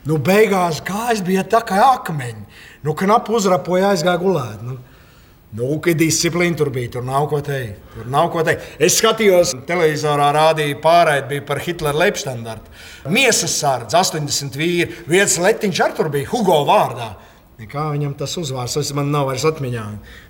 [0.08, 2.46] Nu, beigās kājas bija tā kā akmeņi.
[2.82, 4.64] Nu, knapi uzrapoja, aizgāja gulēt.
[4.66, 4.78] Nu.
[5.52, 7.82] Nu, ka disciplīna tur bija, tur nav ko teikt.
[7.92, 8.64] Tur nav ko teikt.
[8.80, 12.72] Es skatījos, televizorā rādīja pārēdi par Hitlera lepštandartu.
[13.12, 17.10] Miesas sārdz, 80 vīri, viens letiņš ar tur bija Hugo vārdā.
[17.70, 19.84] Kā viņam tas uzvārds, tas man nav vairs atmiņā.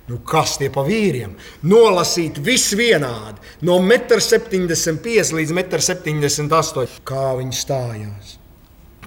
[0.09, 1.33] Nu, kas tie pa vīriem?
[1.65, 6.99] Nolasīt visu vienādi, no 1,75 līdz 1,78 m.
[7.07, 8.35] Kā viņi stājās?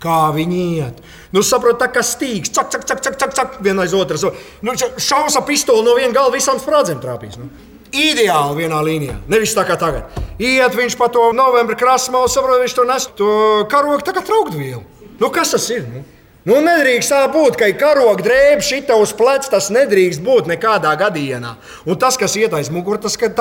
[0.02, 0.98] Kā viņi iet?
[1.32, 4.26] Nu, saprot, tā kā stīgs, cak, cak, cak, cak, cak, cak viena aiz otras.
[4.64, 7.38] Nu, šausa pistoli no viena gala visām sprādzēm trāpīs.
[7.40, 7.48] Nu.
[7.96, 10.10] Ideāli vienā līnijā, nevis tā kā tagad.
[10.42, 13.30] Iet viņš pa to novembra krāsmu, saprot, viņš to nes, to
[13.72, 14.82] karogu tā kā traukdvielu.
[15.20, 15.86] Nu, kas tas ir?
[15.88, 16.02] Nu?
[16.46, 19.48] Nu, nedrīkst tā būt, ka ir karoga drēbe šita uz pleca.
[19.56, 21.56] Tas nedrīkst būt nekādā gadījumā.
[21.90, 23.32] Un tas, kas iet aiz muguras, tas kā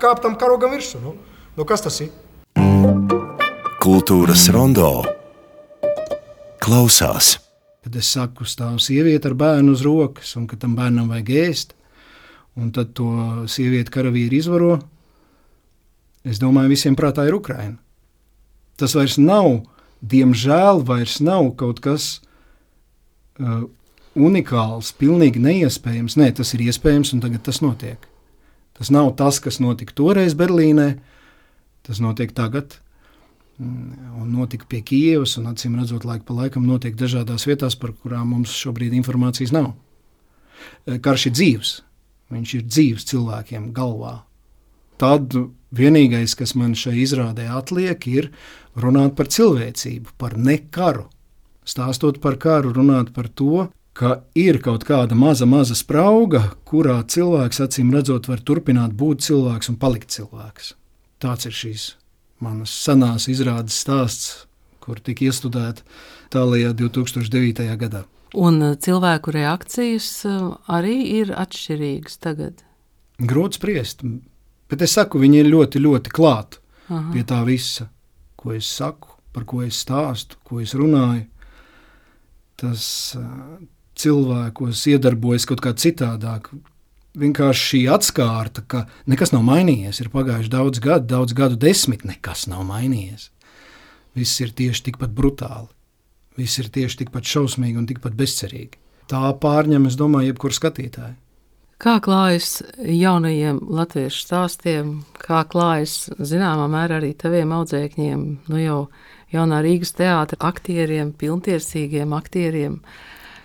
[0.00, 0.96] kāp tam karogam virsū.
[1.02, 1.12] Nu,
[1.58, 2.08] nu, kas tas ir?
[3.84, 5.04] Kultūras rondo
[6.64, 7.34] klausās.
[7.84, 11.76] Kad es saku, stāv sieviete ar bērnu uz rokas, un ka tam bērnam vajag ēst,
[12.56, 13.12] un tad to
[13.44, 14.78] sievieti karavīri izvaro,
[16.24, 17.76] es domāju, visiem prātā ir Ukraina.
[18.80, 19.66] Tas vairs nav,
[20.00, 22.23] diemžēl, vairs nav kaut kas
[23.40, 23.64] uh,
[24.14, 26.18] unikāls, pilnīgi neiespējams.
[26.20, 28.08] Nē, tas ir iespējams, un tagad tas notiek.
[28.74, 30.94] Tas nav tas, kas notika toreiz Berlīnē,
[31.86, 32.78] tas notiek tagad.
[33.62, 37.94] Mm, un notika pie Kijavas, un acīm redzot, laika pa laikam notiek dažādās vietās, par
[37.94, 39.72] kurām mums šobrīd informācijas nav.
[40.86, 41.74] Uh, karš ir dzīves,
[42.34, 44.22] viņš ir dzīves cilvēkiem galvā.
[44.98, 45.34] Tad
[45.74, 48.30] vienīgais, kas man šai izrādē atliek, ir
[48.78, 51.08] runāt par cilvēcību, par nekaru
[51.68, 57.62] stāstot par karu, runāt par to, ka ir kaut kāda maza, maza sprauga, kurā cilvēks
[57.66, 60.74] acīm redzot, var turpināt būt cilvēks un palikt cilvēks.
[61.22, 61.84] Tāds ir šīs
[62.42, 64.44] manas senās izrādes stāsts,
[64.82, 65.86] kur tika iestudēta
[66.34, 67.70] tālākajā 2009.
[67.80, 68.04] gadā.
[68.34, 72.64] Un uh, cilvēku reakcijas uh, arī ir atšķirīgas tagad.
[73.22, 74.02] Grūti spriest,
[74.68, 76.58] bet es saku, viņi ir ļoti, ļoti klāti
[77.14, 77.86] pie tā visa,
[78.36, 81.22] ko es saku, par ko es stāstu, ko es runāju
[82.64, 82.86] tas
[84.00, 86.50] cilvēkos iedarbojas kaut kā citādāk.
[87.14, 90.00] Vienkārši šī atskārta, ka nekas nav mainījies.
[90.02, 93.28] Ir pagājuši daudz gadu, daudz gadu desmit, nekas nav mainījies.
[94.18, 95.70] Viss ir tieši tikpat brutāli.
[96.38, 98.80] Viss ir tieši tikpat šausmīgi un tikpat bezcerīgi.
[99.10, 101.14] Tā pārņem, es domāju, jebkuru skatītāju.
[101.84, 108.78] Kā klājas jaunajiem latviešu stāstiem, kā klājas zināmā mērā arī taviem audzēkņiem, nu jau
[109.34, 112.78] jaunā Rīgas teātra aktieriem, pilntiesīgiem aktieriem.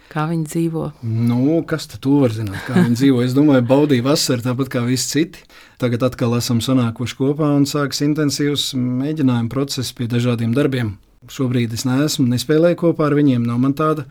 [0.10, 0.84] Kā viņi dzīvo?
[1.06, 3.20] Nu, kas tu var zināt, kā viņi dzīvo?
[3.22, 5.44] Es domāju, baudīja vasaru tāpat kā visi citi.
[5.82, 10.96] Tagad atkal esam sanākuši kopā un sāks intensīvs mēģinājuma process pie dažādiem darbiem.
[11.30, 13.46] Šobrīd es neesmu, nespēlēju kopā ar viņiem.
[13.46, 14.08] Nav man tāda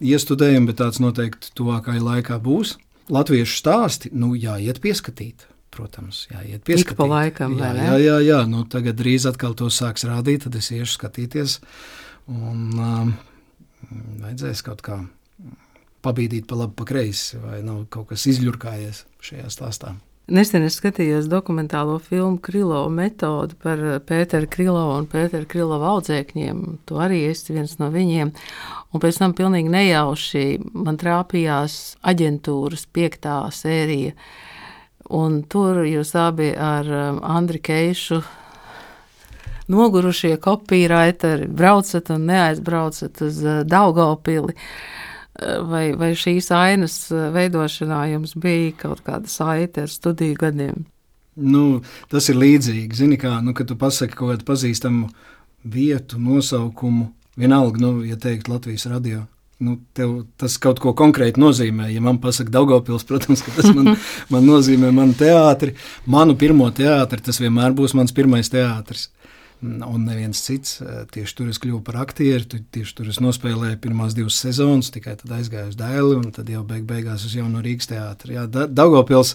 [0.00, 2.78] iestudējuma, bet tāds noteikti tuvākajā laikā būs.
[3.12, 6.94] Latviešu stāsti, nu, jāiet pieskatīt protams, jāiet pieskatīt.
[6.94, 8.40] Ik pa laikam, jā, jā, jā, jā.
[8.50, 11.58] Nu, tagad drīz atkal to sāks rādīt, tad es iešu skatīties.
[12.32, 13.12] Un um,
[14.22, 15.02] vajadzēs kaut kā
[16.04, 19.94] pabīdīt pa labi, pa kreisi, vai nav kaut kas izļurkājies šajā stāstā.
[20.24, 26.62] Nesen es skatījos dokumentālo filmu Krilo metodu par Pēteru Krilo un Pēteru Krilo audzēkņiem.
[26.88, 28.30] Tu arī esi viens no viņiem.
[28.96, 34.14] Un pēc tam pilnīgi nejauši man trāpījās aģentūras piektā sērija.
[35.12, 38.22] Un tur jūs abi ar um, Andri Keišu
[39.68, 44.56] nogurušie kopīraiteri braucat un neaizbraucat uz uh, Daugavpili.
[45.66, 50.84] Vai, vai šīs ainas veidošanā jums bija kaut kāda saite ar studiju gadiem?
[51.34, 52.94] Nu, tas ir līdzīgi.
[52.94, 55.08] Zini, kā, nu, kad tu pasaki kaut kādu pazīstamu
[55.64, 57.08] vietu, nosaukumu,
[57.40, 59.24] vienalga, nu, ja teikt Latvijas radio.
[59.62, 61.86] Nu, tev tas kaut ko konkrēti nozīmē.
[61.92, 63.94] Ja man pasaka Daugopils, protams, tas man,
[64.32, 65.76] man nozīmē manu teātri,
[66.10, 69.08] manu pirmo teātri, tas vienmēr būs mans pirmais teātris
[69.64, 70.78] un neviens cits.
[71.14, 75.32] Tieši tur es kļuvu par aktieru, tieši tur es nospēlēju pirmās divas sezonas, tikai tad
[75.38, 78.36] aizgāju uz Dēli un tad jau beig beigās uz jauno Rīgas teātri.
[78.36, 79.34] Jā, Daugopils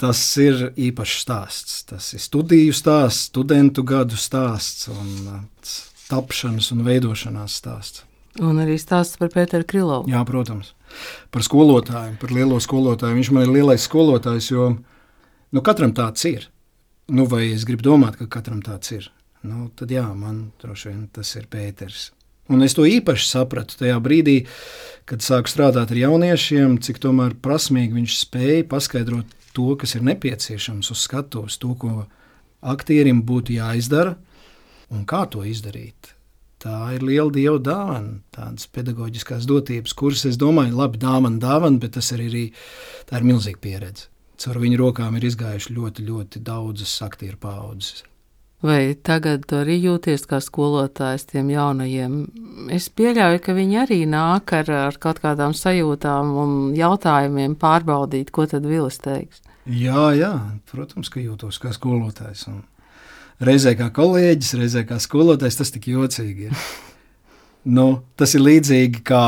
[0.00, 1.82] tas ir īpašs stāsts.
[1.88, 5.76] Tas ir studiju stāsts, studentu gadu stāsts un eh,
[6.10, 8.03] tapšanas un veidošanās stāsts.
[8.42, 10.10] Un arī stāsts par Pēteru Krilovu.
[10.10, 10.72] Jā, protams.
[11.30, 13.14] Par skolotāju, par lielo skolotāju.
[13.20, 16.48] Viņš man ir lielais skolotājs, jo nu, katram tāds ir.
[17.10, 19.12] Nu, vai es gribu domāt, ka katram tāds ir
[19.44, 22.08] nu, tad jā, man droši vien tas ir Pēters.
[22.52, 24.42] Un es to īpaši sapratu tajā brīdī,
[25.08, 30.90] kad sāku strādāt ar jauniešiem, cik tomēr prasmīgi viņš spēja paskaidrot to, kas ir nepieciešams
[30.92, 32.04] uz skatuves, to, ko
[32.64, 34.16] aktierim būtu jāizdara
[34.92, 36.13] un kā to izdarīt.
[36.64, 41.98] Tā ir liela dieva dāvana, tādas pedagoģiskās dotības, kuras es domāju, labi, dāvana, dāvana, bet
[41.98, 42.64] tas arī ir,
[43.04, 44.08] tā ir milzīga pieredze.
[44.40, 48.02] Caur viņu rokām ir izgājuši ļoti, ļoti daudzas aktieru paudzes.
[48.64, 52.14] Vai tagad arī jūties kā skolotājs tiem jaunajiem?
[52.72, 58.48] Es pieļauju, ka viņi arī nāk ar, ar kaut kādām sajūtām un jautājumiem pārbaudīt, ko
[58.48, 59.44] tad Vilis teiks.
[59.68, 60.32] Jā, jā,
[60.72, 62.46] protams, ka jūtos kā skolotājs.
[62.48, 62.62] Un
[63.42, 66.64] reizē kā kolēģis, reizē kā skolotājs, tas tik jocīgi ir.
[67.76, 67.88] nu,
[68.20, 69.24] tas ir līdzīgi kā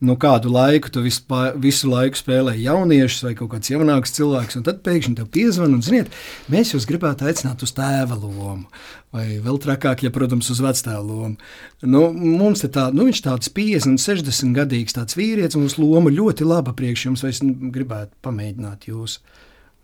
[0.00, 4.64] nu, kādu laiku tu vispār, visu laiku spēlē jauniešus vai kaut kāds jaunāks cilvēks, un
[4.66, 6.08] tad pēkšņi te piezvan un ziniet,
[6.52, 8.64] mēs jūs gribētu aicināt uz tēva lomu.
[9.12, 11.36] Vai vēl trakāk, ja, protams, uz vectēva lomu.
[11.82, 16.14] Nu, mums ir tā, nu, viņš tāds 50, 60 gadīgs tāds vīrietis, un mums loma
[16.14, 19.18] ļoti laba priekš jums, vai es nu, gribētu pamēģināt jūs.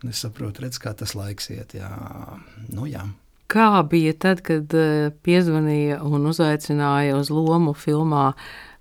[0.07, 1.77] Es saprotu, redz, kā tas laiks iet.
[1.77, 1.91] Jā.
[2.69, 3.03] Nu, jā.
[3.47, 8.31] Kā bija tad, kad eh, piezvanīja un uzaicināja uz lomu filmā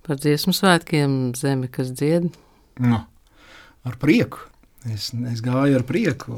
[0.06, 2.32] par dziesmu svētkiem, zemi, kas dzied?
[2.82, 3.04] No,
[3.86, 4.42] ar prieku.
[4.86, 6.34] Es, es gāju ar prieku.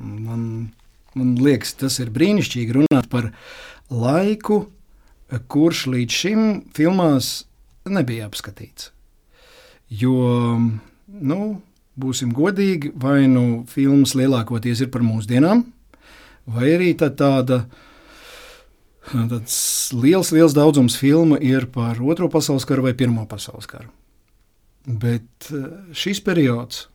[0.00, 0.42] Man,
[1.16, 3.30] man liekas, tas ir brīnišķīgi runāt par
[3.92, 4.66] laiku,
[5.52, 6.44] kurš līdz šim
[6.76, 7.46] filmās
[7.88, 8.90] nebija apskatīts.
[9.92, 10.56] Jo,
[11.06, 11.40] nu,
[11.96, 15.62] būsim godīgi, vai nu filmas lielākoties ir par mūsdienām,
[16.46, 17.64] vai arī tā tāda
[19.06, 19.56] Tāds
[19.94, 23.92] liels, liels daudzums filmu ir par Otro pasaules karu vai Pirmo pasaules karu.
[24.86, 26.88] Bet eh, šis periods,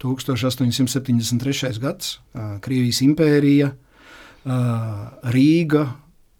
[0.00, 1.80] 1873.
[1.80, 5.04] gads, eh, Krievijas impērija, eh,
[5.36, 5.84] Rīga,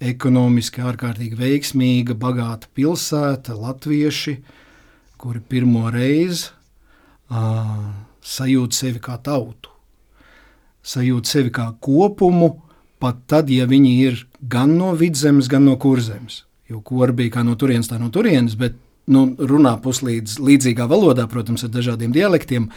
[0.01, 4.39] ekonomiski ārkārtīgi veiksmīga, bagāta pilsēta, latvieši,
[5.21, 6.51] kuri pirmo reizi
[8.25, 9.71] sajūt sevi kā tautu,
[10.85, 12.59] sajūt sevi kā kopumu,
[13.03, 16.43] pat tad, ja viņi ir gan no vidzemes, gan no kurzemes.
[16.71, 18.77] Jo kora bija kā no turienes, tā no turienes, bet
[19.11, 22.71] nu, runā puslīdz līdzīgā valodā, protams, ar dažādiem dialektiem.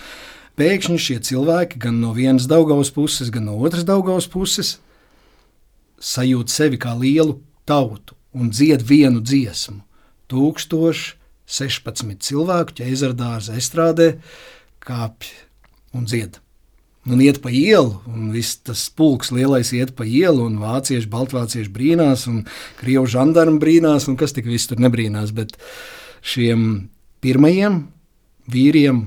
[0.57, 4.77] Pēkšņi šie cilvēki gan no vienas Daugavas puses, gan no otras Daugavas puses
[6.01, 9.83] sajūt sevi kā lielu tautu un dzied vienu dziesmu.
[10.33, 14.09] 1016 cilvēku ķēzardārza estrādē
[14.83, 15.31] kāpj
[15.95, 16.41] un dzied
[17.07, 21.71] un iet pa ielu, un viss tas pulks lielais iet pa ielu, un vācieši, baltvācieši
[21.73, 22.43] brīnās, un
[22.79, 25.31] krievu žandarmi brīnās, un kas tik viss tur nebrīnās.
[25.35, 25.55] Bet
[26.25, 26.89] šiem
[27.23, 27.85] pirmajiem
[28.51, 29.01] vīriem,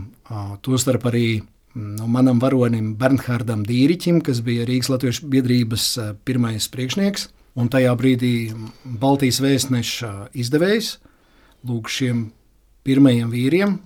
[0.64, 1.42] tostarp arī
[1.74, 5.86] no manam varonim Bernhardam Dīriķim, kas bija Rīgas Latviešu biedrības
[6.26, 7.28] pirmais priekšnieks,
[7.60, 8.34] un tajā brīdī
[8.84, 10.96] Baltijas vēstneša izdevējs,
[11.68, 12.28] lūk šiem
[12.86, 13.80] pirmajiem vīriem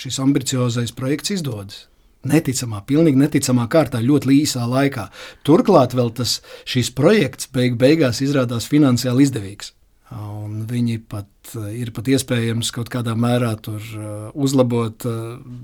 [0.00, 1.84] šis ambiciozais projekts izdodas
[2.28, 5.08] neticamā, pilnīgi neticamā kārtā, ļoti īsā laikā.
[5.46, 9.72] Turklāt vēl tas, šis projekts beig beigās izrādās finansiāli izdevīgs.
[10.14, 13.54] Un viņi pat ir pat iespējams kaut kādā mērā
[14.34, 15.06] uzlabot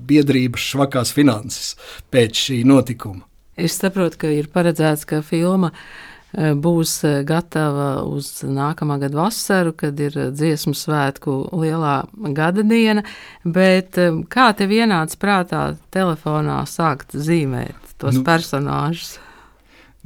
[0.09, 1.75] biedrības švakās finanses
[2.11, 3.27] pēc šī notikuma.
[3.59, 9.73] Es saprotu, ka ir paredzēts, ka filma eh, būs eh, gatava uz nākamā gada vasaru,
[9.75, 12.01] kad ir eh, dziesmu svētku lielā
[12.35, 13.03] gada diena.
[13.43, 13.99] Bet
[14.31, 19.17] kā tev ienāca prātā telefonā sākt zīmēt tos nu, personāžus?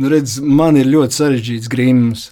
[0.02, 2.32] Nu, redz, man ir ļoti sarežģīts grims.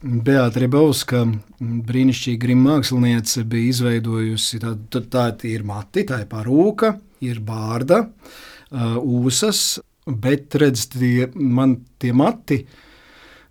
[0.00, 1.26] Beata Rebauska,
[1.60, 6.94] brīnišķīga grima māksliniece, bija izveidojusi tādu tā, tā, tā ir mati, tā ir parūka,
[7.28, 12.62] ir bārda, uh, ūsas, bet redz, tie, man tie mati,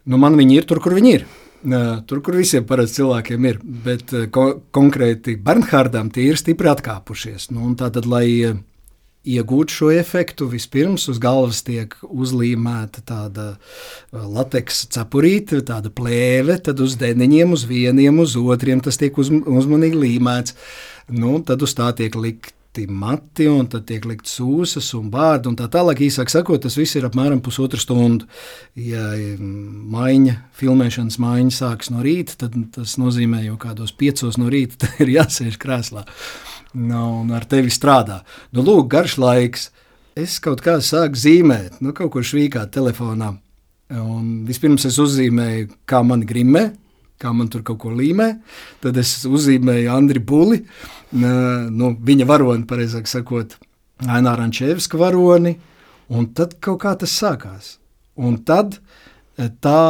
[0.05, 1.27] nu man viņi ir tur, kur viņi ir.
[2.07, 7.49] Tur, kur visiem parasti cilvēkiem ir, bet ko, konkrēti Bernhardam tie ir stipri atkāpušies.
[7.51, 8.61] Nu, tātad, lai uh,
[9.27, 16.79] iegūt šo efektu, vispirms uz galvas tiek uzlīmēta tāda uh, lateks cepurīte, tāda plēve, tad
[16.79, 20.55] uz deniņiem, uz vieniem, uz otriem tas tiek uz, uzmanīgi līmēts.
[21.11, 22.55] Nu, tad uz tā tiek likt
[22.87, 25.99] mati, un tad tiek likts sūsas un bārdi, un tā tālāk.
[26.05, 28.27] Īsāk sakot, tas viss ir apmēram pusotra stunda.
[28.77, 34.91] Ja maiņa, filmēšanas maiņa sākas no rīta, tad tas nozīmē, jau kādos piecos no rīta
[35.03, 36.05] ir jāsēž krēslā
[36.73, 38.21] nu, un ar tevi strādā.
[38.53, 39.69] Nu, lūk, garš laiks.
[40.19, 43.33] Es kaut kā sāku zīmēt, nu, kaut ko švīkāt telefonā.
[43.89, 46.67] Un vispirms es uzzīmēju, kā man grimē,
[47.19, 48.29] kā man tur kaut ko līmē.
[48.83, 50.61] Tad es uzzīmēju Andriu Puli,
[51.11, 53.57] nu, viņa varoni, pareizāk sakot,
[54.07, 55.57] Ainā Rančēviska varoni,
[56.15, 57.75] un tad kaut kā tas sākās.
[58.19, 59.83] Un tad e, tā,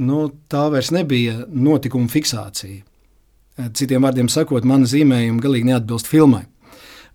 [0.00, 2.80] nu, tā vairs nebija notikuma fiksācija.
[2.80, 6.44] E, citiem vārdiem sakot, mana zīmējuma galīgi neatbilst filmai.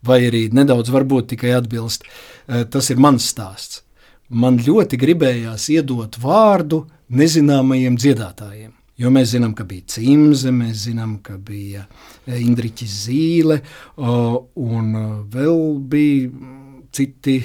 [0.06, 2.06] Vai arī nedaudz varbūt tikai atbilst.
[2.06, 3.84] E, tas ir mans stāsts.
[4.30, 8.79] Man ļoti gribējās iedot vārdu nezināmajiem dziedātājiem.
[9.00, 11.86] Jo mēs zinām, ka bija cimze, mēs zinām, ka bija
[12.28, 13.62] e, Indriķis Zīle,
[14.00, 16.58] un e, vēl bija
[16.92, 17.38] citi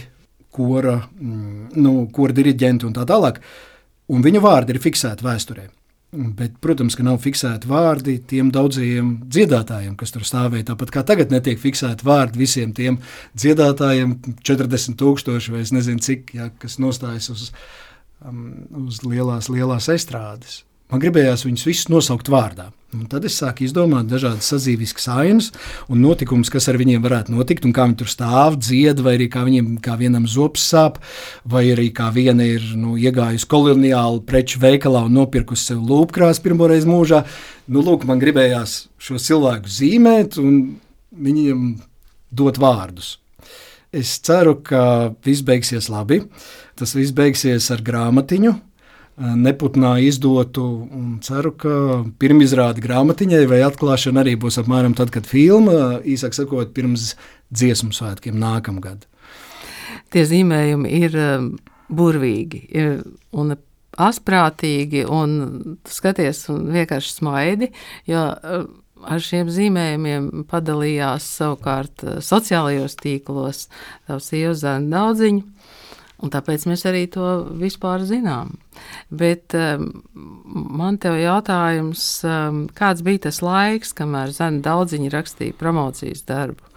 [0.55, 3.40] kora, mm, nu, kora diriģenti un tā tālāk.
[4.14, 5.69] Un viņu vārdi ir fiksēti vēsturē.
[6.14, 10.69] Bet, protams, ka nav fiksēti vārdi tiem daudzajiem dziedātājiem, kas tur stāvēja.
[10.71, 13.01] Tāpat kā tagad netiek fiksēti vārdi visiem tiem
[13.35, 17.49] dziedātājiem, 40,000 vai nezinu cik, ja, kas nostājas uz,
[18.23, 18.45] um,
[18.85, 20.62] uz lielās, lielās estrādes.
[20.92, 22.68] Man gribējās viņus visus nosaukt vārdā.
[22.94, 25.49] Un tad es sāku izdomāt dažādas sadzīves ainas
[25.90, 29.27] un notikumus, kas ar viņiem varētu notikt, un kā viņi tur stāv, dzied, vai arī
[29.33, 31.01] kā viņiem kā vienam zops sāp,
[31.42, 36.87] vai arī kā viena ir nu, iegājusi koloniālu preču veikalā un nopirkusi sev lūpkrāsu pirmoreiz
[36.87, 37.25] mūžā.
[37.66, 40.77] Nu, lūk, man gribējās šo cilvēku zīmēt un
[41.11, 41.66] viņiem
[42.31, 43.16] dot vārdus.
[43.94, 46.20] Es ceru, ka viss beigsies labi.
[46.79, 48.55] Tas viss beigsies ar grāmatiņu,
[49.18, 50.64] neputnā izdotu.
[51.24, 51.74] Ceru, ka
[52.20, 57.12] pirmizrāde grāmatiņai vai atklāšana arī būs apmēram tad, kad filma, īsāk sakot, pirms
[57.55, 59.07] dziesmu svētkiem nākamgad.
[60.14, 61.18] Tie zīmējumi ir
[61.94, 62.64] burvīgi
[63.35, 63.55] un
[63.94, 65.37] asprātīgi, un
[65.87, 67.70] skaties, un vienkārši smaidi.
[68.11, 68.31] Jo,
[69.05, 73.66] Ar šiem zīmējumiem padalījās savukārt sociālajos tīklos
[74.09, 75.42] tavs ievzēna daudziņu,
[76.22, 78.55] Un tāpēc mēs arī to vispār zinām.
[79.11, 79.88] Bet um,
[80.55, 86.70] man te ir jautājums, um, kāds bija tas laiks, kamēr Zana daudziņi rakstīja promocijas darbu?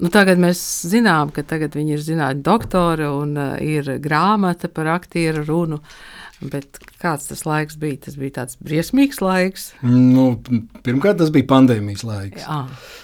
[0.00, 0.58] Nu, tagad mēs
[0.88, 5.80] zinām, ka tagad viņi ir zinātnē doktori un uh, ir grāmata par aktieru runu.
[6.40, 7.98] Bet kāds tas laiks bija?
[8.06, 9.66] Tas bija tāds briesmīgs laiks.
[9.84, 10.40] Nu,
[10.86, 12.46] pirmkārt, tas bija pandēmijas laiks.
[12.48, 12.62] Jā.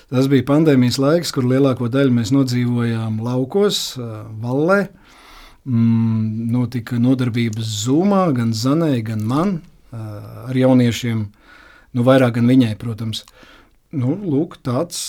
[0.09, 4.87] Tas bija pandēmijas laiks, kur lielāko daļu mēs nodzīvojām laukos, uh, Vallē.
[4.88, 5.05] Uh,
[5.66, 9.59] mm, notika nodarbības Zumā, gan Zanē, gan man
[9.92, 11.26] ar jauniešiem.
[11.96, 13.24] Nu, vairāk gan viņai, protams.
[13.94, 15.00] Nu, lūk, tāds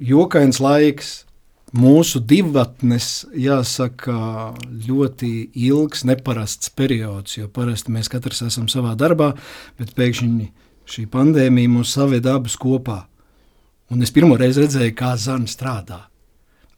[0.00, 1.22] jokains laiks.
[1.74, 4.54] Mūsu divatnes, jāsaka,
[4.86, 5.30] ļoti
[5.66, 9.32] ilgs, neparasts periods, jo parasti mēs katrs esam savā darbā,
[9.80, 10.52] bet pēkšņi
[10.86, 13.00] šī pandēmija mūs saveda abus kopā.
[13.90, 16.04] Un es pirmo reizi redzēju, kā Zana strādā.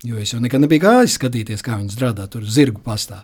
[0.05, 3.23] Jo es jau nekad nebiju gājis skatīties, kā viņi strādā tur zirgu pastā.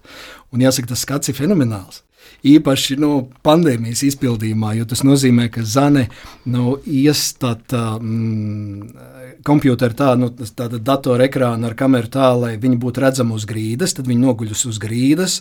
[0.53, 2.01] Un jāsaka, tas skats ir fenomenāls.
[2.43, 6.09] Īpaši nu, pandēmijas izpildījumā, jo tas nozīmē, ka zane
[6.51, 9.13] nav iestāta mm,
[9.47, 13.95] kompjutera tā, nu, tāda datora ekrāna ar kameru tā, lai viņi būtu redzami uz grīdas,
[13.97, 15.39] tad viņi noguļus uz grīdas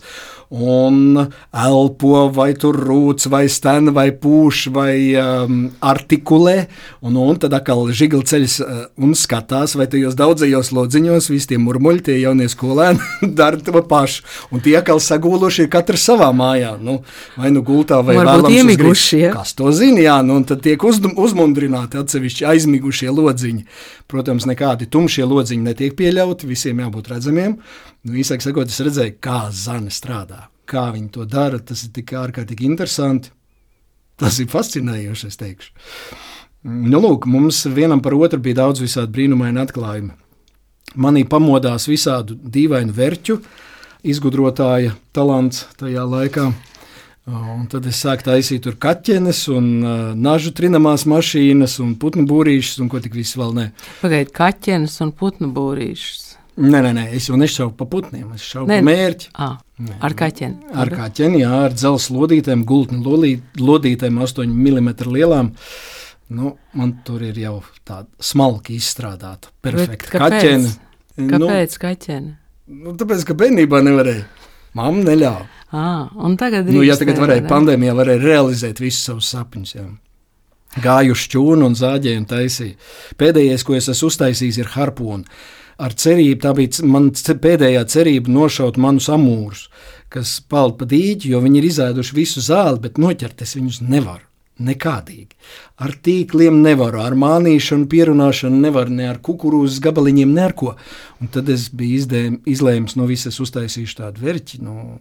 [0.51, 6.57] un elpo vai tur rūc vai sten vai pūš vai um, artikulē,
[7.07, 11.61] un, un tad atkal žigli ceļas uh, un skatās, vai tajos daudzajos lodziņos visi tie
[11.61, 12.99] murmuļi, tie jaunie skolēni
[13.39, 16.99] dara to pašu, un tie atkal sagūluši ir katrs savā mājā, nu,
[17.35, 19.25] vai nu gultā vai vēlams iemigušie.
[19.35, 23.65] Kas to zina, jā, nu, un tad tiek uz, uzmundrināti atsevišķi aizmigušie lodziņi.
[24.11, 27.57] Protams, nekādi tumšie lodziņi netiek pieļauti, visiem jābūt redzamiem.
[28.07, 30.47] Nu, īsāk sakot, es redzēju, kā zana strādā.
[30.71, 33.31] kā viņi to dara, tas ir tik ārkārtīgi interesanti.
[34.21, 35.71] Tas ir fascinējoši, es teikšu.
[36.63, 40.13] Nu, lūk, mums vienam par otru bija daudz visādi brīnumaini atklājumi.
[41.01, 43.37] Manī pamodās visādu dīvainu vērķu,
[44.03, 46.49] izgudrotāja talants tajā laikā.
[47.31, 52.79] Un tad es sāku taisīt tur kaķenes, un uh, nažu trinamās mašīnas, un putnu būrīšus,
[52.81, 53.67] un ko tik viss vēl ne.
[54.01, 56.31] Pagaidiet, kaķenes un putnu būrīšus.
[56.61, 59.29] Nē, nē, nē, es jau nešaubu pa putniem, es šaubu pa mērķi.
[59.39, 59.53] À,
[60.03, 60.73] ar kaķeni.
[60.83, 63.15] Ar kaķeni, jā, ar dzelzceļa lodītēm, gultņu
[63.61, 65.53] lodītēm, 8 mm lielām.
[66.35, 70.75] Nu, man tur ir jau tāda smalki izstrādāta, perfekta kaķene.
[71.21, 72.35] Kāpēc nu, kaķene?
[72.71, 74.23] Nu, tāpēc, ka bērnībā nevarēja.
[74.79, 75.47] Mamma neļāva.
[75.71, 75.87] À,
[76.23, 79.73] un tagad nu, ja tagad varēja, pandēmijā varēja realizēt visus savus sapņus.
[79.75, 79.87] Jā.
[80.83, 82.77] Gāju uz čūnu un zāģēju un taisīju.
[83.19, 85.27] Pēdējais, ko es esmu uztaisījis, ir harpūna.
[85.81, 89.65] Ar cerību, tā bija mana pēdējā cerība nošaut manus amūrus,
[90.13, 94.30] kas peld pa dīķi, jo viņi ir izēduši visu zāli, bet noķert es viņus nevaru.
[94.61, 95.37] Nekādīgi.
[95.81, 100.75] Ar tīkliem nevaru, ar mānīšanu, pierunāšanu nevaru, ne ar kukurūzas gabaliņiem, ne ar ko.
[101.21, 104.99] Un tad es biju izdēm, izlēmis no visas uztaisīšu tādu verķi, no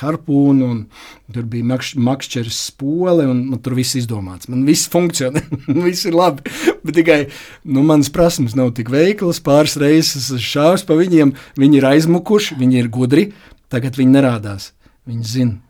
[0.00, 4.48] harpūnu, un tur bija makš, makšķeris spole, un man tur viss izdomāts.
[4.52, 5.42] Man viss funkcionē,
[5.86, 6.44] viss ir labi,
[6.84, 7.20] bet tikai
[7.64, 12.82] nu, manas prasmes nav tik veiklas, pāris reizes šāvis pa viņiem, viņi ir aizmukuši, viņi
[12.82, 13.28] ir gudri,
[13.72, 14.72] tagad viņi nerādās,
[15.08, 15.60] viņi zina.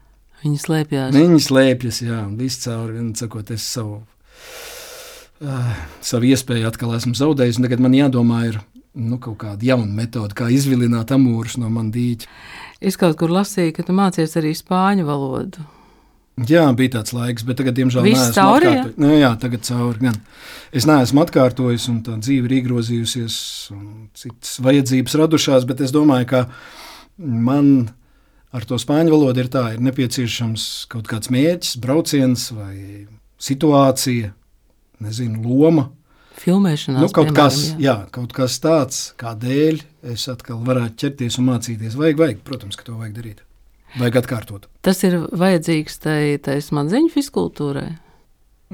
[0.44, 1.14] Viņi slēpjas.
[1.16, 4.02] Viņi slēpjas, jā, un viss cauri, un sakot, es savu,
[5.40, 5.70] uh,
[6.04, 8.58] savu iespēju atkal esmu zaudējis, tagad man jādomā ir
[8.94, 12.28] nu, kaut kāda jauna metode, kā izvilināt amūrus no man dīķa.
[12.84, 15.64] Es kaut kur lasīju, ka tu mācies arī spāņu valodu.
[16.50, 18.96] Jā, bija tāds laiks, bet tagad, diemžēl, neesmu cauri, atkārtojis.
[18.98, 20.16] Nu, jā, tagad cauri gan.
[20.74, 23.36] Es neesmu atkārtojis, un tā dzīve ir iegrozījusies,
[23.74, 23.84] un
[24.18, 26.40] citas vajadzības radušās, bet es domāju, ka
[27.22, 27.68] man
[28.54, 32.76] ar to spāņu valodu ir tā, ir nepieciešams kaut kāds mērķis, brauciens vai
[33.42, 34.32] situācija,
[35.04, 35.88] nezinu, loma.
[36.38, 37.80] Filmēšanā nu, kaut, piemēram, kas, jā.
[37.84, 39.82] Jā, kaut kas tāds, kādēļ
[40.14, 41.98] es atkal varētu ķerties un mācīties.
[41.98, 43.44] Vajag, vajag, protams, ka to vajag darīt.
[44.00, 44.66] Vajag atkārtot.
[44.82, 47.92] Tas ir vajadzīgs tai, smadzeņu fiskultūrai.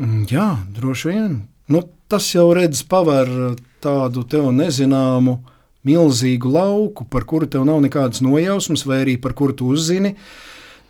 [0.00, 1.34] Mm, jā, droši vien.
[1.70, 3.28] Nu, tas jau redz paver
[3.84, 9.34] tādu tev nezināmu uh, milzīgu lauku, par kuru tev nav nekādas nojausmas, vai arī par
[9.36, 10.14] kuru tu uzzini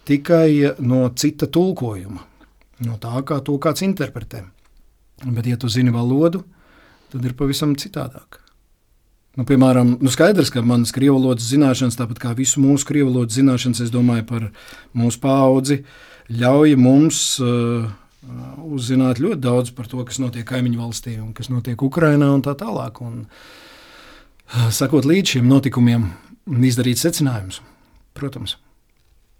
[0.09, 2.25] tikai no cita tulkojuma,
[2.87, 4.43] no tā, kā to kāds interpretē.
[5.21, 6.43] Bet, ja tu zini valodu,
[7.13, 8.41] tad ir pavisam citādāk.
[9.39, 13.37] Nu, piemēram, nu skaidrs, ka manas krievu valodas zināšanas, tāpat kā visu mūsu krievu valodas
[13.39, 14.49] zināšanas, es domāju par
[14.97, 15.83] mūsu paudzi,
[16.35, 17.87] ļauj mums uh,
[18.67, 22.57] uzzināt ļoti daudz par to, kas notiek kaimiņu valstī un kas notiek Ukrainā un tā
[22.59, 22.99] tālāk.
[23.05, 23.70] Un, uh,
[24.71, 26.09] sakot līdz šiem notikumiem
[26.51, 27.61] un izdarīt secinājumus.
[28.17, 28.57] Protams.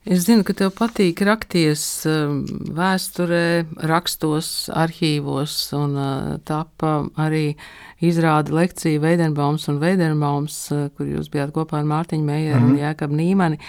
[0.09, 2.39] Es zinu, ka tev patīk rakties um,
[2.73, 7.59] vēsturē, rakstos, arhīvos, un uh, tāpa arī
[8.01, 12.71] izrāda lekciju Veidenbaums un Veidenbaums, uh, kur jūs bijāt kopā ar Mārtiņu Meijeru mm -hmm.
[12.71, 12.81] un mhm.
[12.81, 13.61] Jēkabu Nīmani.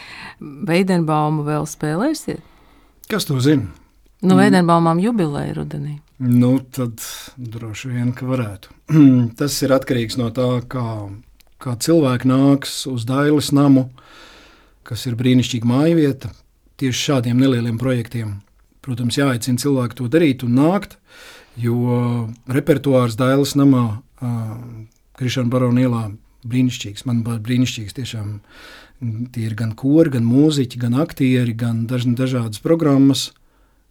[0.71, 2.39] Veidenbaumu vēl spēlēsiet?
[3.09, 3.67] Kas to zina?
[4.21, 5.99] Nu, Veidenbaumām jubileja rudenī.
[6.21, 7.01] Nu, tad
[7.37, 8.69] droši vien, ka varētu.
[9.39, 11.09] Tas ir atkarīgs no tā, kā
[11.61, 13.89] kā cilvēki nāks uz Dailas namu,
[14.87, 16.31] kas ir brīnišķīga māja vieta,
[16.81, 18.39] tieši šādiem nelieliem projektiem.
[18.81, 20.97] Protams, jāaicina cilvēki to darīt un nākt,
[21.61, 24.01] jo repertuārs Dailas namā,
[25.19, 26.03] Krišana Barona ielā,
[26.49, 27.05] brīnišķīgs.
[27.05, 28.39] Manuprāt, brīnišķīgs tiešām.
[29.33, 33.29] Tie ir gan kori, gan mūziķi, gan aktieri, gan daž, dažādas programmas.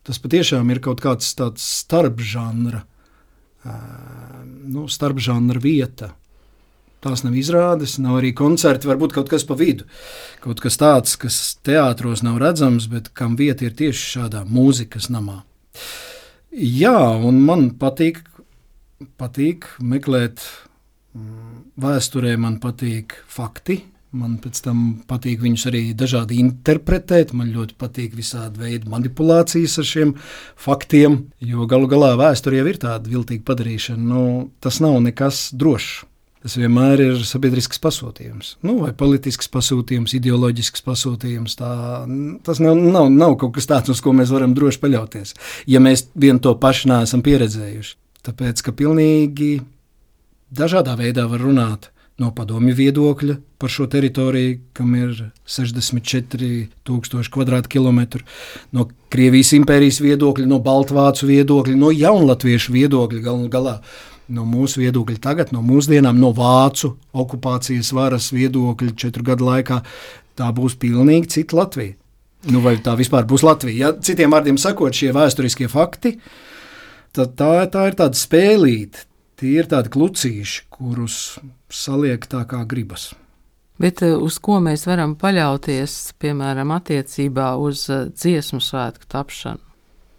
[0.06, 2.84] Tas patiešām ir kaut kāds tāds starpžanra,
[4.64, 6.14] nu, starpžanra vieta.
[7.00, 9.86] Tās nav izrādes, nav arī koncerti, varbūt kaut kas pa vidu.
[10.44, 15.38] Kaut kas tāds, kas teātros nav redzams, bet kam vieta ir tieši šādā mūzikas namā.
[16.50, 18.20] Jā, un man patīk,
[19.16, 20.42] patīk meklēt
[21.14, 23.80] mm, vēsturē, man patīk fakti.
[24.10, 27.30] Man pēc tam patīk viņus arī dažādi interpretēt.
[27.32, 30.16] Man ļoti patīk visādi veidi manipulācijas ar šiem
[30.58, 34.02] faktiem, jo galu galā vēsture jau ir tāda viltīga padarīšana.
[34.02, 34.24] Nu,
[34.60, 36.09] tas nav nekas drošs.
[36.40, 41.58] Tas vienmēr ir sabiedrisks pasūtījums, nu, vai politisks pasūtījums, ideoloģisks pasūtījums.
[41.60, 41.72] Tā,
[42.46, 45.34] tas nav, nav, nav kaut kas tāds, uz ko mēs varam droši paļauties,
[45.68, 47.96] ja mēs vien to pašu neesam pieredzējuši.
[48.24, 49.58] Tāpēc, ka pilnīgi
[50.56, 55.10] dažādā veidā var runāt no padomju viedokļa par šo teritoriju, kam ir
[55.48, 58.20] 64,000 km2,
[58.76, 63.80] no Krievijas impērijas viedokļa, no Baltvācu viedokļa, no Jaunlatviešu viedokļa galu galā
[64.30, 69.80] no mūsu viedokļa tagad, no mūsdienām, no vācu okupācijas varas viedokļa četru gadu laikā,
[70.38, 71.96] tā būs pilnīgi cita Latvija.
[72.50, 73.76] Nu, vai tā vispār būs Latvija?
[73.76, 76.14] Ja citiem vārdiem sakot, šie vēsturiskie fakti,
[77.16, 79.04] tad tā, tā ir tāda spēlīte,
[79.40, 83.10] tie ir tādi klucīši, kurus saliek tā kā gribas.
[83.80, 89.69] Bet eh, uz ko mēs varam paļauties, piemēram, attiecībā uz eh, dziesmu svētku tapšanu?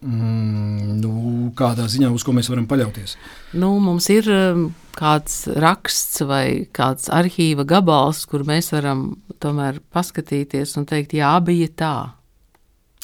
[0.01, 1.11] Mm, nu,
[1.53, 3.13] kādā ziņā uz ko mēs varam paļauties?
[3.53, 4.63] Nu, mums ir um,
[4.97, 11.69] kāds raksts vai kāds arhīva gabals, kur mēs varam tomēr paskatīties un teikt, jā, bija
[11.77, 11.95] tā.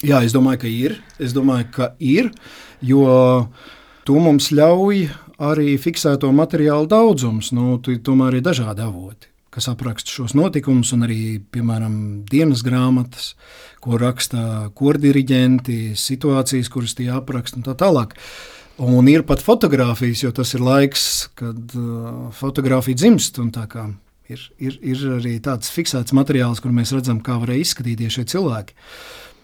[0.05, 0.97] Jā, es domāju, ka ir.
[1.21, 2.31] Es domāju, ka ir,
[2.85, 3.05] jo
[4.05, 5.07] to mums ļauj
[5.41, 7.51] arī fiksēto materiālu daudzums.
[7.53, 11.95] Nu, tomēr ir dažādi avoti, kas apraksta šos notikumus, un arī, piemēram,
[12.29, 13.31] dienas grāmatas,
[13.83, 18.17] ko raksta kordiriģenti, situācijas, kuras tie apraksta un tā tālāk.
[18.77, 21.05] Un ir pat fotografijas, jo tas ir laiks,
[21.39, 23.39] kad uh, fotografija dzimst.
[24.27, 28.75] Ir, ir, ir arī tāds fiksēts materiāls, kur mēs redzam, kā varēja izskatīties šie cilvēki.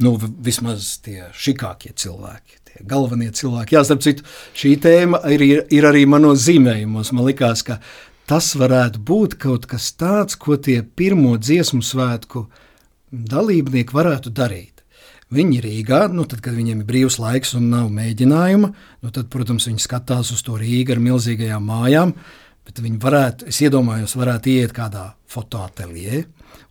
[0.04, 3.78] Nu, vi- vismaz tie šikākie cilvēki, tie galvenie cilvēki.
[3.78, 4.26] Jā, starp citu,
[4.60, 7.14] šī tēma ir, ir, ir arī manos zīmējumos.
[7.16, 7.80] Man liekas, ka
[8.30, 12.48] tas varētu būt kaut kas tāds, ko tie pirmo dziesmu svētku
[13.12, 14.84] dalībnieki varētu darīt.
[15.34, 18.70] Viņi Rīgā, nu tad, kad viņiem ir brīvs laiks un nav mēģinājuma,
[19.02, 22.14] nu tad, protams, viņi skatās uz to Rīgā ar milzīgajām mājām.
[22.64, 26.22] Bet viņi varētu, es iedomājos, varētu iet kādā fotoateljē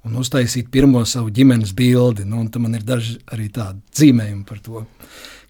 [0.07, 2.25] un uztaisīt pirmo savu ģimenes bildi.
[2.25, 4.85] Nu, un tam man ir daži arī tādi zīmējumi par to.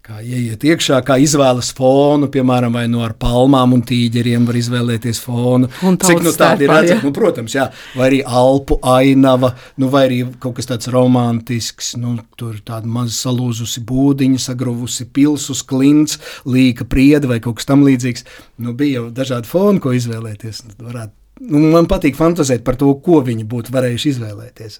[0.03, 5.21] Kā ieiet iekšā, kā izvēlas fonu, piemēram, vai no ar palmām un tīģeriem var izvēlēties
[5.23, 5.69] fonu.
[5.79, 7.05] Cik nu tādi ir redzami?
[7.07, 7.69] Nu, protams, jā.
[7.95, 13.15] Vai arī alpu ainava, nu, vai arī kaut kas tāds romantisks, nu, tur tāda maza
[13.15, 16.19] salūzusi būdiņa, sagruvusi pilsus, klints,
[16.51, 18.27] līka prieda vai kaut kas tam līdzīgs.
[18.59, 20.65] Nu, bija jau dažādi foni, ko izvēlēties.
[20.67, 21.15] Nu, varētu-
[21.47, 24.79] Nu, man patīk fantāzēt par to, ko viņi būtu varējuši izvēlēties.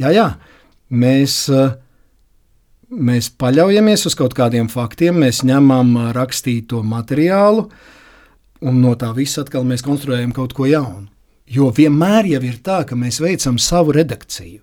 [0.00, 0.26] Jā, jā,
[0.90, 1.76] mēs, eh,
[2.92, 7.68] mēs paļaujamies uz kaut kādiem faktiem, mēs ņemam rakstīto materiālu,
[8.62, 11.08] un no tā visa atkal mēs konstruējam kaut ko jaunu.
[11.52, 14.60] Jo vienmēr jau ir tā, ka mēs veicam savu redakciju.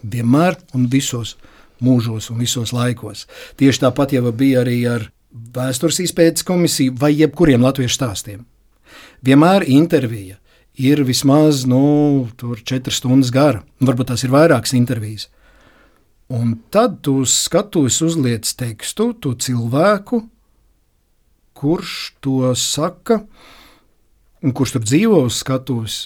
[0.00, 1.36] Vienmēr un visos
[1.84, 3.26] mūžos un visos laikos.
[3.60, 8.44] Tieši tāpat jau bija arī ar vēstures izpētes komisiju vai jebkuriem latviešu stāstiem.
[9.24, 10.38] Vienmēr intervija
[10.80, 15.28] ir vismaz nu, tur četras stundas gara, varbūt tās ir vairākas intervijas.
[16.30, 20.22] Un tad tu skatos, uzliec tekstu, to cilvēku,
[21.58, 23.24] kurš to saka,
[24.38, 25.96] un kurš tur dzīvo uz skatuves,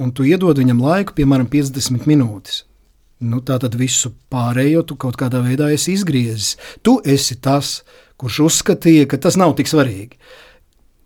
[0.00, 2.62] un tu iedod viņam laiku, piemēram, 50 minūtes.
[3.22, 6.56] Nu, tā tad visu pārējo tu kaut kādā veidā esi izgriezis.
[6.82, 7.82] Tu esi tas,
[8.18, 10.16] kurš uzskatīja, ka tas nav tik svarīgi.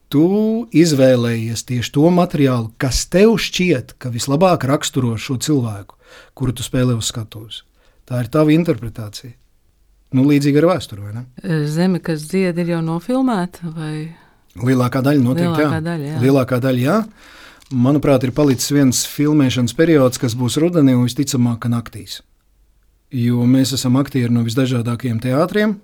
[0.08, 0.24] Tu
[0.70, 5.98] izvēlējies tieši to materiālu, kas tev šķiet, ka vislabāk raksturo šo cilvēku,
[6.38, 7.66] kuru tu spēlē uz skatuves.
[8.06, 9.34] Tā ir tava interpretācija.
[10.14, 11.24] Nu, līdzīgi ar vēsturi, vai ne?
[11.66, 13.72] Zeme, kas dzied, ir jau nofilmēta.
[13.74, 13.94] Vai...
[14.56, 15.82] Lielākā daļa noteikti Lielākā jā.
[15.88, 16.20] daļa, jā.
[16.22, 17.00] Lielākā daļa, jā.
[17.74, 22.20] Manuprāt, ir palicis viens filmēšanas periods, kas būs rudenī un visticamāk, ka naktīs.
[23.10, 25.74] Jo mēs esam aktieri no visdažādākajiem teātriem,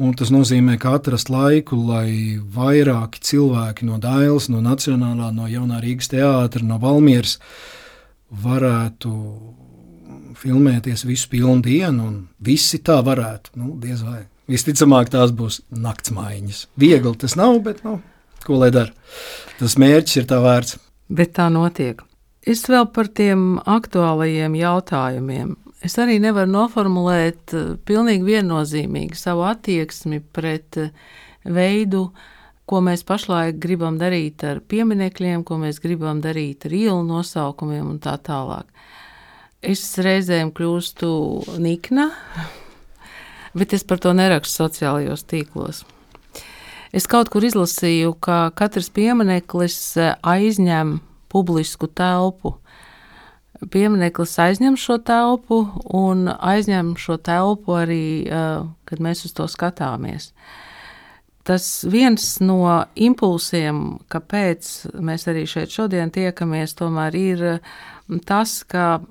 [0.00, 5.80] un tas nozīmē, ka atrast laiku, lai vairāki cilvēki no Dailas, no Nacionālā, no Jaunā
[5.80, 7.38] Rīgas teātra, no Valmieras
[8.44, 9.10] varētu
[10.40, 13.54] filmēties visu pilnu dienu, un visi tā varētu.
[13.60, 14.24] Nu, diez vai.
[14.50, 16.64] Visticamāk, tās būs naktsmaiņas.
[16.80, 18.00] Viegli tas nav, bet nu,
[18.46, 18.94] ko lai dara.
[19.60, 20.78] Tas mērķis ir tā vērts.
[21.10, 22.02] Bet tā notiek.
[22.46, 25.54] Es vēl par tiem aktuālajiem jautājumiem.
[25.84, 30.90] Es arī nevaru noformulēt eh, pilnīgi viennozīmīgi savu attieksmi pret eh,
[31.44, 32.08] veidu,
[32.68, 37.98] ko mēs pašlaik gribam darīt ar pieminekļiem, ko mēs gribam darīt ar ielu nosaukumiem un
[38.02, 38.68] tā tālāk.
[39.60, 41.08] Es reizēm kļūstu
[41.60, 42.06] nikna,
[43.52, 45.82] bet es par to nerakstu sociālajos tīklos.
[46.96, 50.96] Es kaut kur izlasīju, ka katrs piemineklis eh, aizņem
[51.28, 52.54] publisku telpu.
[53.60, 55.60] Piemineklis aizņem šo telpu
[55.92, 60.32] un aizņem šo telpu arī, eh, kad mēs uz to skatāmies.
[61.44, 62.64] Tas viens no
[62.96, 67.72] impulsiem, kāpēc mēs arī šeit šodien tiekamies, tomēr ir eh,
[68.24, 69.02] tas, ka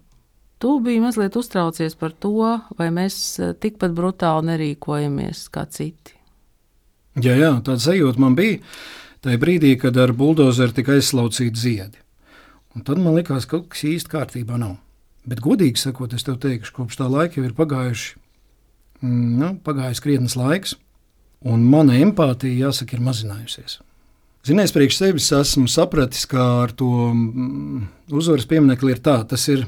[0.59, 6.15] tu biji mazliet uztraucies par to, vai mēs eh, tikpat brutāli nerīkojamies kā citi.
[7.19, 8.59] Jā, jā tāds sajūta man bija
[9.23, 11.99] tajā brīdī, kad ar buldozeru tika aizslaucīti ziedi.
[12.77, 14.77] Un tad man likās, ka kaut kas īsti kārtībā nav.
[15.27, 18.13] Bet, godīgi sakot, es tev teikšu, kopš tā laika jau ir pagājuši,
[19.01, 20.77] mm, nu, pagājis krietnes laiks,
[21.43, 23.79] un mana empātija, jāsaka, ir mazinājusies.
[24.47, 29.65] Zinies, priekš sevis esmu sapratis, ka ar to mm, uzvaras pieminekli ir tā, tas ir,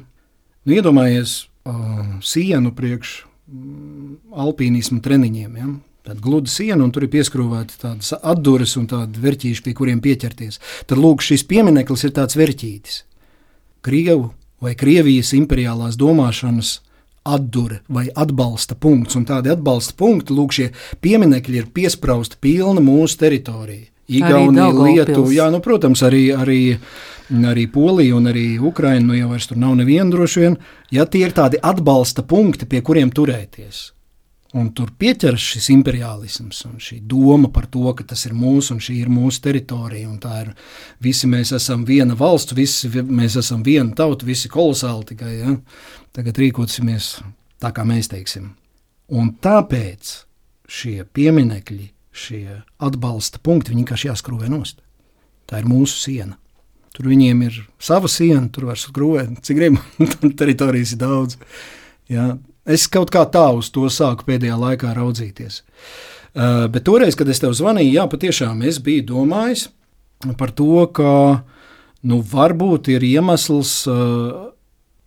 [0.66, 5.56] nu, iedomājies uh, sienu priekš mm, alpīnismu treniņiem.
[5.58, 5.70] Ja?
[6.02, 10.58] Tāda gluda siena, un tur ir pieskrūvēta tādas atdūres un tādi verķīši, pie kuriem pieķerties.
[10.90, 13.04] Tad lūk, šis piemineklis ir tāds verķītis.
[13.86, 14.32] Krievu
[14.62, 16.80] vai Krievijas imperiālās domāšanas
[17.22, 20.72] atdure vai atbalsta punkts, un tādi atbalsta punkti, lūk, šie
[21.06, 23.90] pieminekļi ir piesprausti pilna mūsu teritorija.
[24.08, 26.60] Igaunija, Lietuva, jā, nu, protams, arī, arī,
[27.48, 30.60] arī Polija un arī Ukraina, nu jau vairs tur nav neviena droši vien,
[30.92, 33.92] ja tie ir tādi atbalsta punkti, pie kuriem turēties.
[34.52, 38.82] Un tur pieķeras šis imperiālisms un šī doma par to, ka tas ir mūsu un
[38.84, 40.10] šī ir mūsu teritorija.
[40.10, 40.50] Un tā ir
[41.00, 45.32] visi mēs esam viena valsts, visi mēs esam viena tauta, visi kolosāli tikai.
[45.38, 45.56] Ja?
[46.12, 47.14] Tagad rīkosimies
[47.64, 48.52] tā, kā mēs teiksim.
[49.16, 50.12] Un tāpēc
[50.72, 54.82] šie pieminekļi, šie atbalsta punkti, viņi vienkārši jāskrūvē nost.
[55.50, 56.38] Tā ir mūsu siena.
[56.92, 59.78] Tur viņiem ir sava siena, tur var skrūvēt, cik grib,
[60.40, 61.38] teritorijas ir daudz.
[62.12, 62.34] Ja?
[62.68, 65.62] Es kaut kā tā uz to sāku pēdējā laikā raudzīties.
[66.32, 69.68] Uh, bet toreiz, kad es tev zvanīju, jā, patiešām es biju domājis
[70.40, 71.42] par to, ka
[72.08, 74.52] nu, varbūt ir iemesls uh,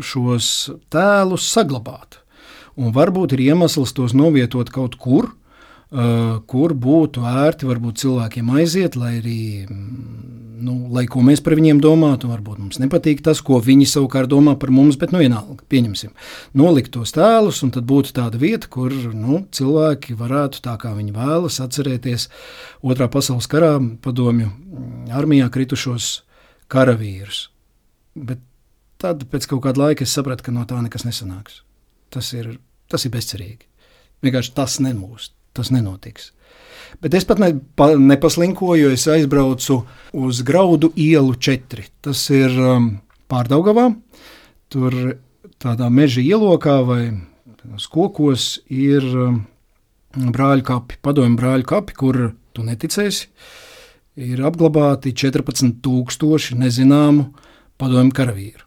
[0.03, 0.51] šos
[0.93, 2.19] tēlus saglabāt.
[2.75, 5.44] Un varbūt ir iemesls tos novietot kaut kur, uh,
[5.91, 9.43] kur būtu ērti varbūt cilvēkiem aiziet, lai arī
[10.65, 14.55] nu, lai ko mēs par viņiem domātu, varbūt mums nepatīk tas, ko viņi savukārt domā
[14.61, 16.15] par mums, bet nu, vienalga, pieņemsim,
[16.57, 21.15] nolikt tos tēlus, un tad būtu tāda vieta, kur nu, cilvēki varētu tā kā viņi
[21.17, 22.29] vēlas atcerēties
[22.85, 24.51] Otrā pasaules karā padomju
[25.15, 26.09] armijā kritušos
[26.73, 27.49] karavīrus.
[28.15, 28.43] Bet
[29.01, 31.63] tad pēc kaut kāda laika es sapratu, ka no tā nekas nesanāks.
[32.15, 32.57] Tas ir,
[32.93, 33.67] tas ir bezcerīgi.
[34.25, 36.33] Vienkārši tas nemūst, tas nenotiks.
[37.03, 39.81] Bet es pat ne, pa, nepaslinkoju, es aizbraucu
[40.15, 41.87] uz Graudu ielu 4.
[42.05, 42.91] Tas ir um,
[43.31, 43.91] pārdaugavā.
[44.73, 44.95] Tur
[45.63, 47.03] tādā meža ielokā vai
[47.91, 49.43] kokos ir um,
[50.15, 52.21] brāļu kapi, padomju brāļu kapi, kur
[52.55, 53.29] tu neticēsi.
[54.25, 57.33] Ir apglabāti 14,000 nezināmu
[57.81, 58.63] padomju karavīru.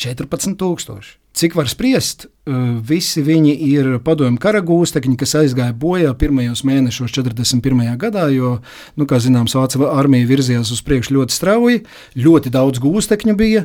[0.00, 1.19] 14,000.
[1.40, 2.52] Cik var spriest, eh,
[2.84, 7.96] visi viņi ir padomju kara gūstekņi, kas aizgāja bojā pirmajos mēnešos 41.
[7.96, 8.58] gadā, jo,
[9.00, 11.80] nu, kā zināms, Vācu armija virzījās uz priekšu ļoti strauji,
[12.20, 13.64] ļoti daudz gūstekņu bija,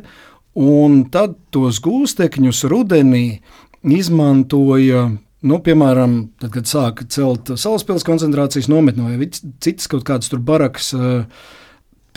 [0.55, 3.41] un tad tos gūstekņus rudenī
[3.83, 5.09] izmantoja
[5.45, 10.87] Nu, piemēram, tad, kad sāka celt Salaspils koncentrācijas nometni vai citas kaut kādas tur barakas
[10.95, 11.27] eh,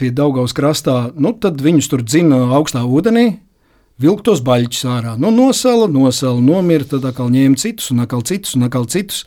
[0.01, 3.27] pie Daugaus krastā, nu, tad viņus tur dzina augstā ūdenī,
[4.03, 5.17] vilkt tos baļķus ārā.
[5.21, 9.25] Nu, nosala, nosala, nomira, tad atkal ņēma citus, un atkal citus, un atkal citus.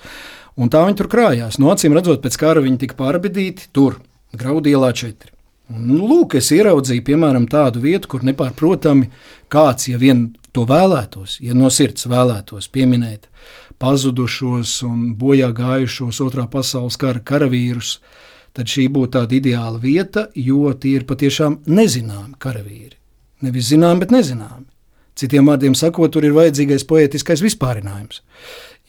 [0.60, 1.58] Un tā viņi tur krājās.
[1.62, 4.02] No acīm redzot, pēc kara viņi tika pārbedīti tur,
[4.38, 5.32] Graudielā 4.
[5.72, 9.10] Un, nu, lūk, es ieraudzīju, piemēram, tādu vietu, kur nepārprotami
[9.52, 13.30] kāds, ja vien to vēlētos, ja no sirds vēlētos pieminēt
[13.82, 17.98] pazudušos un bojā gājušos otrā pasaules kara karavīrus,
[18.56, 23.01] tad šī būtu tāda ideāla vieta, jo tie ir patiešām nezināmi karavīri.
[23.42, 24.66] Nevis zinām, bet nezinām.
[25.18, 28.22] Citiem vārdiem sakot, tur ir vajadzīgais poetiskais vispārinājums,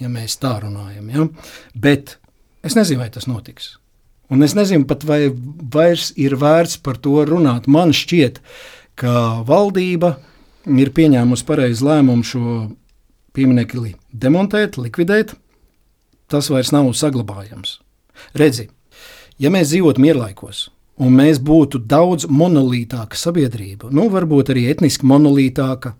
[0.00, 1.08] ja mēs tā runājam.
[1.10, 1.26] Ja?
[1.74, 2.16] Bet
[2.64, 3.76] es nezinu, vai tas notiks.
[4.32, 5.26] Un es nezinu pat, vai
[5.74, 7.66] vairs ir vērts par to runāt.
[7.68, 8.38] Man šķiet,
[8.96, 10.14] ka valdība
[10.70, 12.54] ir pieņēmusi pareizu lēmumu šo
[13.36, 15.34] pieminiekli demontēt, likvidēt.
[16.32, 17.80] Tas vairs nav saglabājams.
[18.38, 18.70] Redzi,
[19.42, 20.70] ja mēs dzīvotu mierlaikos,
[21.00, 25.94] un mēs būtu daudz monolītāka sabiedrība, nu, varbūt arī etniski monolītāka,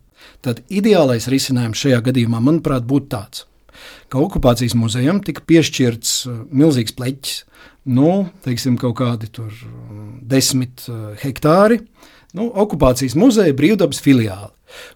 [0.45, 3.47] tad ideālais risinājums šajā gadījumā, manuprāt, būtu tāds,
[4.13, 7.45] ka okupācijas muzejam tika piešķirts uh, milzīgs pleķis,
[7.93, 11.81] nu, teiksim, kaut kādi tur um, desmit uh, hektāri,
[12.37, 14.53] nu, okupācijas muzeja brīvdabas filiāli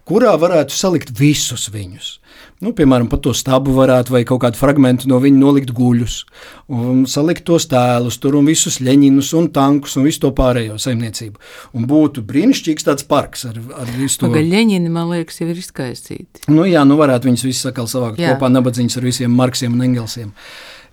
[0.07, 2.17] kurā varētu salikt visus viņus.
[2.57, 6.15] Nu, piemēram, pat to stabu varētu vai kaut kādu fragment no viņa nolikt guļus,
[6.73, 11.37] un salikt tos tēlus, tur un visus leņķinus, un tankus un visu to pārējo saimniecību.
[11.77, 14.31] Un būtu brīnišķīgs tāds parks ar, ar visu to.
[14.33, 16.47] Leņķini, man liekas, jau ir izkaisīti.
[16.49, 18.33] Nu, jā, nu varētu viņus visus sakal savākt jā.
[18.33, 20.33] kopā, nabadzīņus ar visiem Marksiem un Engelsiem.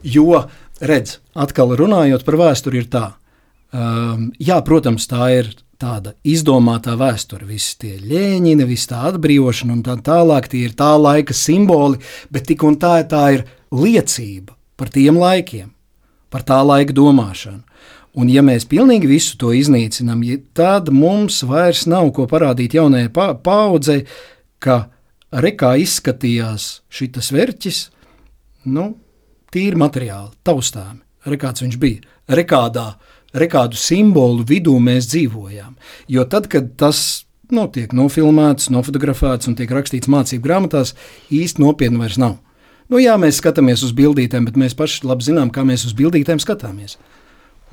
[0.05, 0.45] Jo,
[0.85, 3.07] redz, atkal runājot par vēsturi, ir tā.
[3.73, 9.83] Um, jā, protams, tā ir tāda izdomāta vēsture, visi tie ļēņini, visa tā atbrīvošana un
[9.87, 12.01] tā tālāk, tie ir tā laika simboli,
[12.33, 13.45] bet tik un tā, tā ir
[13.75, 15.71] liecība par tiem laikiem,
[16.31, 17.63] par tā laika domāšanu.
[18.15, 20.23] Un ja mēs pilnīgi visu to iznīcinām,
[20.55, 24.05] tad mums vairs nav ko parādīt jaunajai pa paudzei,
[24.63, 24.85] ka
[25.35, 27.81] rekā izskatījās šis vērķis,
[28.71, 28.93] nu,
[29.51, 31.03] tīri materiāli, taustāmi.
[31.27, 32.05] Rekāds viņš bija,
[32.37, 35.75] rekādā uh, re kādu simbolu vidū mēs dzīvojām.
[36.09, 40.95] Jo tad, kad tas nu, tiek nofilmēts, nofotografēts un tiek rakstīts mācību grāmatās,
[41.35, 42.39] īsti nopietni vairs nav.
[42.93, 46.41] Nu, jā, mēs skatāmies uz bildītēm, bet mēs paši labi zinām, kā mēs uz bildītēm
[46.43, 46.99] skatāmies.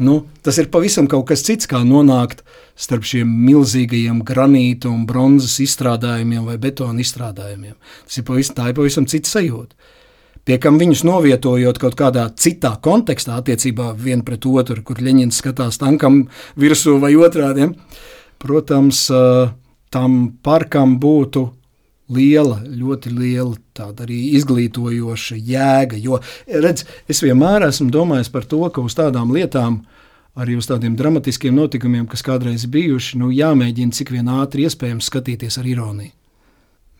[0.01, 2.45] Nu, tas ir pavisam kas cits, kā nonākt
[2.80, 7.76] starp šiem milzīgajiem granīta un bronzas izstrādājumiem vai betona izstrādājumiem.
[8.07, 9.76] Tas ir pavisam, ir pavisam cits sajūta.
[10.45, 15.77] Pie kam viņus novietojot kaut kādā citā kontekstā, attiecībā viens pret otru, kur Leņķins skatās
[15.81, 16.23] tankam
[16.57, 17.69] virsū vai otrādi.
[18.41, 19.05] Protams,
[19.93, 21.45] tam parkam būtu
[22.11, 25.99] liela, ļoti liela tāda arī izglītojoša jēga.
[26.01, 29.81] Jo, redz, es vienmēr esmu domājis par to, ka uz tādām lietām,
[30.35, 35.59] arī uz tādiem dramatiskiem notikumiem, kas kādreiz bijuši, nu, jāmēģina cik vien ātri iespējams skatīties
[35.61, 36.15] ar ironiju.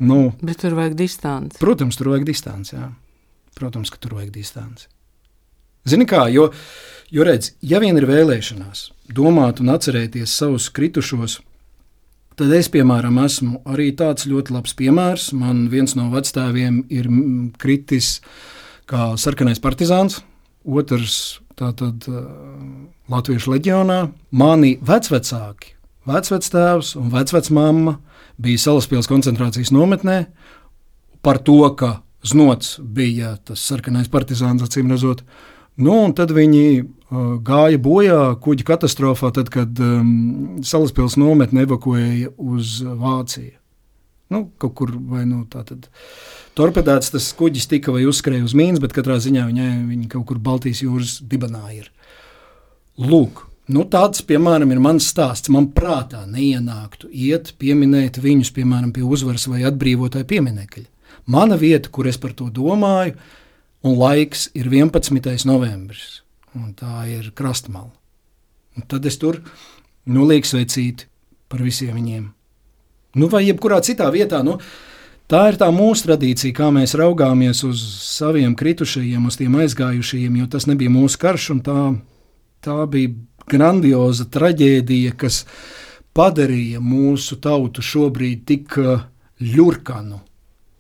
[0.02, 1.60] Nu, Bet tur vajag distanci.
[1.62, 2.74] Protams, tur vajag distanci.
[2.74, 2.88] Jā.
[3.62, 4.90] Protams, ka tur vajag distanci.
[5.86, 6.50] Zini kā, jo,
[7.14, 11.40] jo redz, ja vien ir vēlēšanās domāt un atcerēties savus kritušos,
[12.40, 15.28] Tad es, piemēram, esmu arī tāds ļoti labs piemērs.
[15.38, 17.10] Man viens no vecākiem ir
[17.62, 18.22] kritis
[18.90, 20.22] kā sarkanais partizāns,
[20.64, 22.08] otrs tātad
[23.12, 24.00] Latviešu leģionā.
[24.32, 25.76] Mani vecvecāki,
[26.10, 27.98] vecvectēvs un vecvecmāma
[28.42, 30.24] bija Salaspils koncentrācijas nometnē
[31.22, 35.24] par to, ka Znots bija tas sarkanais partizāns, acīm redzot.
[35.82, 42.82] Nu, tad viņi uh, gāja bojā kuģa katastrofā, tad, kad um, Salaspils nometni evakuēja uz
[42.86, 43.56] Vāciju.
[44.32, 45.90] Nu, kaut kur vai nu tā tad.
[46.56, 50.40] Torpedēts tas kuģis tika vai uzskrēja uz mīnas, bet katrā ziņā viņai, viņa kaut kur
[50.44, 51.90] Baltijas jūras dibenā ir.
[53.02, 55.52] Lūk, nu tāds, piemēram, ir mans stāsts.
[55.52, 60.91] Man prātā neienāktu iet pieminēt viņus, piemēram, pie uzvaras vai atbrīvotāja pieminekļa.
[61.32, 63.16] Mana vieta, kur es par to domāju,
[63.88, 65.46] un laiks ir 11.
[65.48, 66.22] novembris.
[66.76, 67.94] Tā ir krastmala.
[68.76, 69.40] Un tad es tur
[70.04, 71.08] nolieku sveicīti
[71.52, 72.26] par visiem viņiem.
[73.16, 74.58] Nu, vai jebkurā citā vietā, nu,
[75.32, 80.48] tā ir tā mūsu tradīcija, kā mēs raugāmies uz saviem kritušajiem, uz tiem aizgājušajiem, jo
[80.52, 81.78] tas nebija mūsu karš, un tā,
[82.64, 83.14] tā bija
[83.52, 85.46] grandioza traģēdija, kas
[86.16, 88.76] padarīja mūsu tautu šobrīd tik
[89.40, 90.20] ļurkanu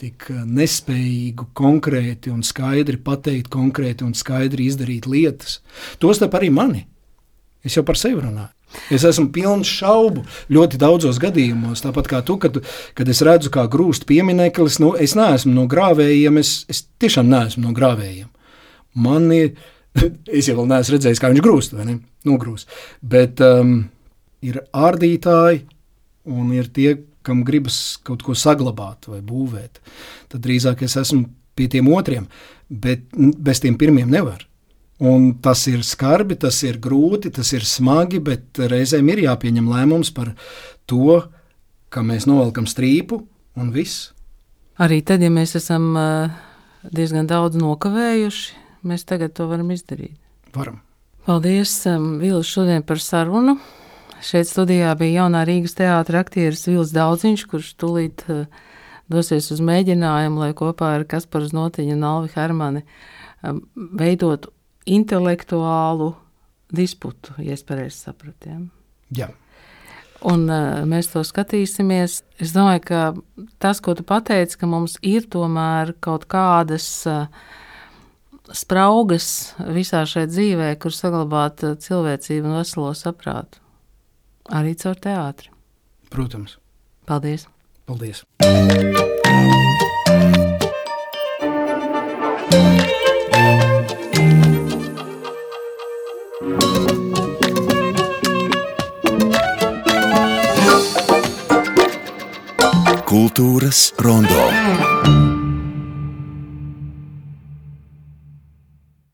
[0.02, 5.60] tik eh, nespējīgu konkrēti un skaidri pateikt, konkrēti un skaidri izdarīt lietas.
[6.02, 6.86] Tostarp arī mani.
[7.66, 8.50] Es jau par sevi runāju.
[8.94, 10.24] Es esmu pilns šaubu
[10.54, 11.84] ļoti daudzos gadījumos.
[11.84, 12.62] Tāpat kā tu, kad,
[12.96, 16.40] kad es redzu, kā grūst piemineklis, nu, es neesmu no grāvējiem.
[16.42, 18.30] Es, es tiešām neesmu no grāvējiem.
[19.04, 19.54] Man ir,
[20.40, 22.00] es jau neesmu redzējis, kā viņš grūst vai ne?
[22.28, 22.72] Nogrūst.
[23.02, 23.76] Bet um,
[24.46, 25.66] ir ārdītāji
[26.32, 26.96] un ir tie,
[27.26, 29.82] kam gribas kaut ko saglabāt vai būvēt,
[30.32, 31.26] tad drīzāk es esmu
[31.58, 32.28] pie tiem otriem,
[32.70, 34.48] bet bez tiem pirmiem nevar.
[35.02, 40.14] Un tas ir skarbi, tas ir grūti, tas ir smagi, bet reizēm ir jāpieņem lēmums
[40.14, 40.36] par
[40.86, 41.24] to,
[41.90, 43.24] ka mēs novelkam strīpu
[43.58, 44.12] un viss.
[44.82, 45.90] Arī tad, ja mēs esam
[46.86, 50.18] diezgan daudz nokavējuši, mēs tagad to varam izdarīt.
[50.54, 50.80] Varam.
[51.26, 51.74] Paldies,
[52.22, 53.58] Vīlis, šodien par sarunu.
[54.22, 58.44] Šeit studijā bija jaunā Rīgas teātris aktieris Vils Daudziņš, kurš tūlīt uh,
[59.10, 62.84] dosies uz mēģinājumu, lai kopā ar Kasparu Znotiņu un Alvi Hermani
[63.42, 63.64] um,
[63.98, 64.52] veidotu
[64.90, 66.12] intelektuālu
[66.74, 68.52] disputu, ja es pareizi sapratu.
[68.52, 68.60] Ja?
[69.24, 69.30] Jā.
[70.30, 72.20] Un uh, mēs to skatīsimies.
[72.42, 73.02] Es domāju, ka
[73.64, 77.26] tas, ko tu pateici, ka mums ir tomēr kaut kādas uh,
[78.54, 83.61] spraugas visā šajā dzīvē, kur saglabāt cilvēcību un veselo saprātu.
[84.50, 85.52] Arī caur teātri.
[86.10, 86.58] Protams.
[87.06, 87.48] Paldies!
[87.86, 88.24] Paldies!
[103.12, 104.71] Kultūras rondo.